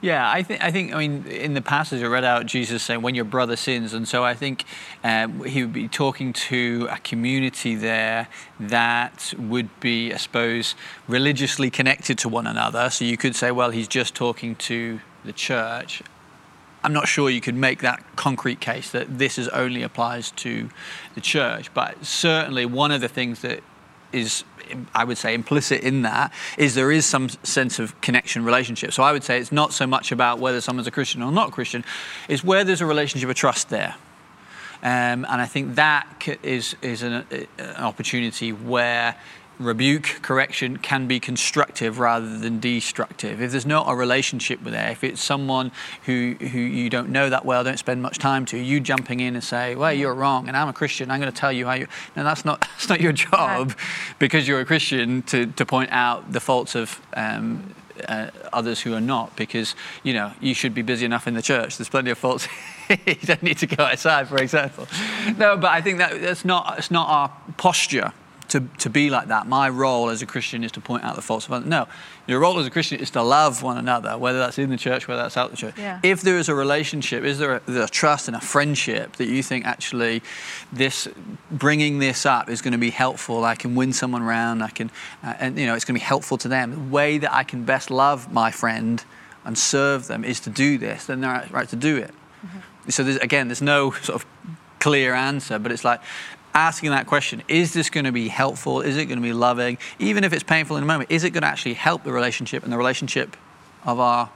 Yeah, 0.00 0.30
I 0.30 0.42
think 0.42 0.62
I 0.64 0.70
think 0.70 0.94
I 0.94 0.98
mean 0.98 1.26
in 1.26 1.54
the 1.54 1.60
passage 1.60 2.02
I 2.02 2.06
read 2.06 2.24
out 2.24 2.46
Jesus 2.46 2.82
saying 2.82 3.02
when 3.02 3.14
your 3.14 3.26
brother 3.26 3.56
sins, 3.56 3.92
and 3.92 4.08
so 4.08 4.24
I 4.24 4.34
think 4.34 4.64
um, 5.04 5.44
he 5.44 5.62
would 5.62 5.72
be 5.72 5.88
talking 5.88 6.32
to 6.32 6.88
a 6.90 6.98
community 6.98 7.74
there 7.74 8.28
that 8.58 9.34
would 9.36 9.68
be, 9.80 10.14
I 10.14 10.16
suppose, 10.16 10.74
religiously 11.08 11.70
connected 11.70 12.16
to 12.18 12.28
one 12.28 12.46
another. 12.46 12.88
So 12.88 13.04
you 13.04 13.16
could 13.16 13.36
say, 13.36 13.50
well, 13.50 13.70
he's 13.70 13.88
just 13.88 14.14
talking 14.14 14.54
to 14.56 15.00
the 15.24 15.32
church. 15.32 16.02
I'm 16.82 16.94
not 16.94 17.08
sure 17.08 17.28
you 17.28 17.42
could 17.42 17.56
make 17.56 17.80
that 17.80 18.02
concrete 18.16 18.60
case 18.60 18.90
that 18.92 19.18
this 19.18 19.38
is 19.38 19.48
only 19.48 19.82
applies 19.82 20.30
to 20.32 20.70
the 21.14 21.20
church, 21.20 21.74
but 21.74 22.06
certainly 22.06 22.64
one 22.64 22.92
of 22.92 23.02
the 23.02 23.08
things 23.08 23.42
that 23.42 23.60
is 24.12 24.44
I 24.94 25.04
would 25.04 25.18
say 25.18 25.34
implicit 25.34 25.82
in 25.82 26.02
that 26.02 26.32
is 26.56 26.74
there 26.74 26.92
is 26.92 27.04
some 27.04 27.28
sense 27.42 27.78
of 27.78 28.00
connection 28.00 28.44
relationship. 28.44 28.92
So 28.92 29.02
I 29.02 29.12
would 29.12 29.24
say 29.24 29.40
it's 29.40 29.52
not 29.52 29.72
so 29.72 29.86
much 29.86 30.12
about 30.12 30.38
whether 30.38 30.60
someone's 30.60 30.86
a 30.86 30.92
Christian 30.92 31.22
or 31.22 31.32
not 31.32 31.52
Christian, 31.52 31.84
it's 32.28 32.44
where 32.44 32.64
there's 32.64 32.80
a 32.80 32.86
relationship 32.86 33.28
of 33.28 33.34
trust 33.34 33.68
there. 33.70 33.96
Um, 34.82 35.26
and 35.26 35.42
I 35.42 35.46
think 35.46 35.74
that 35.74 36.06
is, 36.42 36.74
is, 36.80 37.02
an, 37.02 37.26
an 37.58 37.76
opportunity 37.76 38.52
where 38.52 39.14
rebuke, 39.60 40.20
correction 40.22 40.78
can 40.78 41.06
be 41.06 41.20
constructive 41.20 41.98
rather 41.98 42.38
than 42.38 42.58
destructive. 42.58 43.40
If 43.40 43.50
there's 43.52 43.66
not 43.66 43.88
a 43.88 43.94
relationship 43.94 44.62
with 44.62 44.72
there, 44.72 44.90
if 44.90 45.04
it's 45.04 45.22
someone 45.22 45.70
who, 46.06 46.34
who 46.40 46.58
you 46.58 46.88
don't 46.88 47.10
know 47.10 47.28
that 47.28 47.44
well, 47.44 47.62
don't 47.62 47.78
spend 47.78 48.02
much 48.02 48.18
time 48.18 48.46
to, 48.46 48.58
you 48.58 48.80
jumping 48.80 49.20
in 49.20 49.34
and 49.34 49.44
say, 49.44 49.74
well, 49.74 49.92
you're 49.92 50.14
wrong, 50.14 50.48
and 50.48 50.56
I'm 50.56 50.68
a 50.68 50.72
Christian, 50.72 51.10
I'm 51.10 51.20
going 51.20 51.32
to 51.32 51.38
tell 51.38 51.52
you 51.52 51.66
how 51.66 51.74
you... 51.74 51.86
No, 52.16 52.24
that's 52.24 52.44
not, 52.44 52.60
that's 52.62 52.88
not 52.88 53.00
your 53.00 53.12
job 53.30 53.74
because 54.18 54.48
you're 54.48 54.60
a 54.60 54.64
Christian 54.64 55.22
to, 55.24 55.46
to 55.46 55.66
point 55.66 55.90
out 55.92 56.32
the 56.32 56.40
faults 56.40 56.74
of 56.74 57.00
um, 57.14 57.74
uh, 58.08 58.30
others 58.52 58.80
who 58.80 58.94
are 58.94 59.00
not 59.00 59.36
because 59.36 59.74
you 60.02 60.14
know 60.14 60.32
you 60.40 60.54
should 60.54 60.74
be 60.74 60.80
busy 60.80 61.04
enough 61.04 61.26
in 61.26 61.34
the 61.34 61.42
church. 61.42 61.76
There's 61.76 61.90
plenty 61.90 62.10
of 62.10 62.16
faults 62.16 62.48
you 62.88 63.14
don't 63.14 63.42
need 63.42 63.58
to 63.58 63.66
go 63.66 63.84
outside 63.84 64.26
for 64.26 64.38
example. 64.38 64.86
No 65.36 65.58
but 65.58 65.70
i 65.70 65.80
think 65.82 65.98
that 65.98 66.20
that's 66.20 66.44
not 66.44 66.78
it's 66.78 66.90
not 66.90 67.08
our 67.08 67.30
posture 67.58 68.12
to, 68.50 68.60
to 68.78 68.90
be 68.90 69.10
like 69.10 69.28
that 69.28 69.46
my 69.46 69.68
role 69.68 70.10
as 70.10 70.22
a 70.22 70.26
christian 70.26 70.64
is 70.64 70.72
to 70.72 70.80
point 70.80 71.04
out 71.04 71.16
the 71.16 71.22
faults 71.22 71.46
of 71.46 71.52
others. 71.52 71.68
No 71.68 71.88
your 72.26 72.40
role 72.40 72.58
as 72.58 72.66
a 72.66 72.70
christian 72.70 73.00
is 73.00 73.10
to 73.10 73.22
love 73.22 73.62
one 73.62 73.78
another 73.78 74.18
whether 74.18 74.38
that's 74.38 74.58
in 74.58 74.70
the 74.70 74.76
church 74.76 75.08
whether 75.08 75.22
that's 75.22 75.36
out 75.36 75.50
the 75.50 75.56
church. 75.56 75.74
Yeah. 75.78 76.00
if 76.02 76.22
there 76.22 76.36
is 76.36 76.48
a 76.48 76.54
relationship 76.54 77.24
is 77.24 77.38
there 77.38 77.62
a, 77.66 77.88
trust 77.88 78.28
and 78.28 78.36
a 78.36 78.40
friendship 78.40 79.16
that 79.16 79.28
you 79.28 79.42
think 79.42 79.64
actually 79.64 80.22
this 80.72 81.08
bringing 81.50 81.98
this 81.98 82.26
up 82.26 82.50
is 82.50 82.60
going 82.60 82.72
to 82.72 82.78
be 82.78 82.90
helpful. 82.90 83.44
I 83.44 83.54
can 83.54 83.74
win 83.74 83.92
someone 83.92 84.22
around 84.22 84.62
i 84.62 84.68
can 84.68 84.90
uh, 85.22 85.34
and 85.38 85.58
you 85.58 85.66
know 85.66 85.74
it's 85.74 85.84
going 85.84 85.94
to 85.94 86.00
be 86.00 86.04
helpful 86.04 86.36
to 86.38 86.48
them. 86.48 86.72
The 86.72 86.94
way 86.94 87.18
that 87.18 87.32
i 87.32 87.44
can 87.44 87.64
best 87.64 87.90
love 87.90 88.32
my 88.32 88.50
friend 88.50 89.04
and 89.44 89.56
serve 89.56 90.08
them 90.08 90.24
is 90.24 90.40
to 90.40 90.50
do 90.50 90.76
this 90.76 91.06
then 91.06 91.20
they're 91.20 91.46
right 91.50 91.68
to 91.68 91.76
do 91.76 91.96
it. 91.96 92.12
So 92.88 93.04
there's, 93.04 93.18
again 93.18 93.46
there's 93.46 93.62
no 93.62 93.92
sort 93.92 94.22
of 94.22 94.26
clear 94.80 95.14
answer 95.14 95.58
but 95.58 95.70
it's 95.70 95.84
like 95.84 96.00
asking 96.54 96.90
that 96.90 97.06
question 97.06 97.42
is 97.48 97.72
this 97.72 97.90
going 97.90 98.04
to 98.04 98.12
be 98.12 98.28
helpful 98.28 98.80
is 98.80 98.96
it 98.96 99.06
going 99.06 99.18
to 99.18 99.22
be 99.22 99.32
loving 99.32 99.78
even 99.98 100.24
if 100.24 100.32
it's 100.32 100.42
painful 100.42 100.76
in 100.76 100.82
a 100.82 100.86
moment 100.86 101.10
is 101.10 101.22
it 101.22 101.30
going 101.30 101.42
to 101.42 101.48
actually 101.48 101.74
help 101.74 102.02
the 102.02 102.12
relationship 102.12 102.64
and 102.64 102.72
the 102.72 102.76
relationship 102.76 103.36
of 103.84 104.00
our 104.00 104.28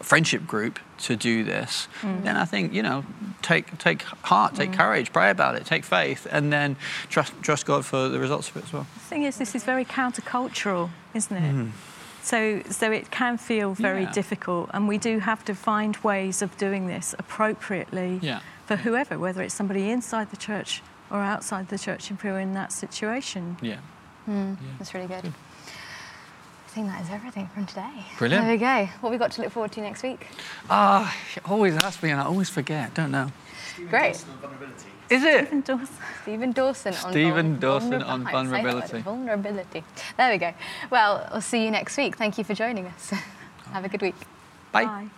friendship 0.00 0.46
group 0.46 0.78
to 0.98 1.16
do 1.16 1.44
this, 1.44 1.88
mm. 2.00 2.22
then 2.22 2.36
I 2.36 2.44
think 2.44 2.72
you 2.72 2.82
know, 2.82 3.04
take 3.42 3.76
take 3.78 4.02
heart, 4.02 4.54
take 4.54 4.70
mm. 4.70 4.76
courage, 4.76 5.12
pray 5.12 5.30
about 5.30 5.54
it, 5.54 5.64
take 5.66 5.84
faith, 5.84 6.26
and 6.30 6.52
then 6.52 6.76
trust 7.08 7.32
trust 7.42 7.66
God 7.66 7.84
for 7.84 8.08
the 8.08 8.18
results 8.18 8.48
of 8.50 8.56
it 8.58 8.64
as 8.64 8.72
well. 8.72 8.86
The 8.94 9.00
thing 9.00 9.22
is, 9.24 9.38
this 9.38 9.54
is 9.54 9.64
very 9.64 9.84
countercultural, 9.84 10.90
isn't 11.14 11.36
it? 11.36 11.54
Mm. 11.54 11.70
So, 12.22 12.62
so 12.68 12.92
it 12.92 13.10
can 13.10 13.38
feel 13.38 13.72
very 13.74 14.02
Yeah. 14.02 14.12
difficult, 14.12 14.70
and 14.74 14.86
we 14.86 14.98
do 14.98 15.20
have 15.20 15.44
to 15.46 15.54
find 15.54 15.96
ways 15.98 16.42
of 16.42 16.56
doing 16.58 16.86
this 16.86 17.14
appropriately 17.18 18.18
Yeah. 18.20 18.40
for 18.66 18.76
whoever, 18.76 19.18
whether 19.18 19.42
it's 19.42 19.54
somebody 19.54 19.88
inside 19.88 20.30
the 20.30 20.36
church 20.36 20.82
or 21.10 21.18
outside 21.20 21.68
the 21.68 21.78
church, 21.78 22.10
if 22.10 22.22
we're 22.22 22.38
in 22.40 22.54
that 22.54 22.72
situation. 22.72 23.56
Yeah. 23.62 23.78
That's 24.78 24.92
really 24.94 25.06
good. 25.06 25.24
I 25.24 26.70
think 26.70 26.88
that 26.88 27.02
is 27.02 27.08
everything 27.10 27.48
from 27.48 27.64
today. 27.66 28.04
Brilliant. 28.18 28.44
There 28.44 28.52
we 28.52 28.58
go. 28.58 28.90
What 29.00 29.10
we 29.10 29.16
got 29.18 29.32
to 29.32 29.42
look 29.42 29.50
forward 29.52 29.72
to 29.72 29.80
next 29.80 30.02
week? 30.02 30.26
Ah, 30.68 31.16
you 31.34 31.42
always 31.46 31.74
ask 31.76 32.02
me, 32.02 32.10
and 32.10 32.20
I 32.20 32.24
always 32.24 32.50
forget. 32.50 32.92
Don't 32.94 33.10
know. 33.10 33.32
Great. 33.88 34.22
Is 35.08 35.24
it? 35.24 35.50
And 35.50 35.64
Dawson- 35.64 35.88
Stephen 36.22 36.52
Dawson 36.52 36.92
on 36.94 37.10
Stephen 37.12 37.58
vul- 37.58 37.78
Dawson 37.80 38.02
on 38.02 38.26
I 38.26 38.30
can't 38.30 38.50
say 38.50 38.62
that 38.62 38.74
word, 38.74 38.84
vulnerability. 38.84 39.00
Vulnerability. 39.00 39.84
There 40.18 40.30
we 40.30 40.36
go. 40.38 40.52
Well, 40.90 41.26
I'll 41.32 41.40
see 41.40 41.64
you 41.64 41.70
next 41.70 41.96
week. 41.96 42.16
Thank 42.16 42.36
you 42.36 42.44
for 42.44 42.52
joining 42.54 42.86
us. 42.86 43.10
Have 43.72 43.84
a 43.86 43.88
good 43.88 44.02
week. 44.02 44.16
Bye. 44.72 44.84
Bye. 44.84 45.08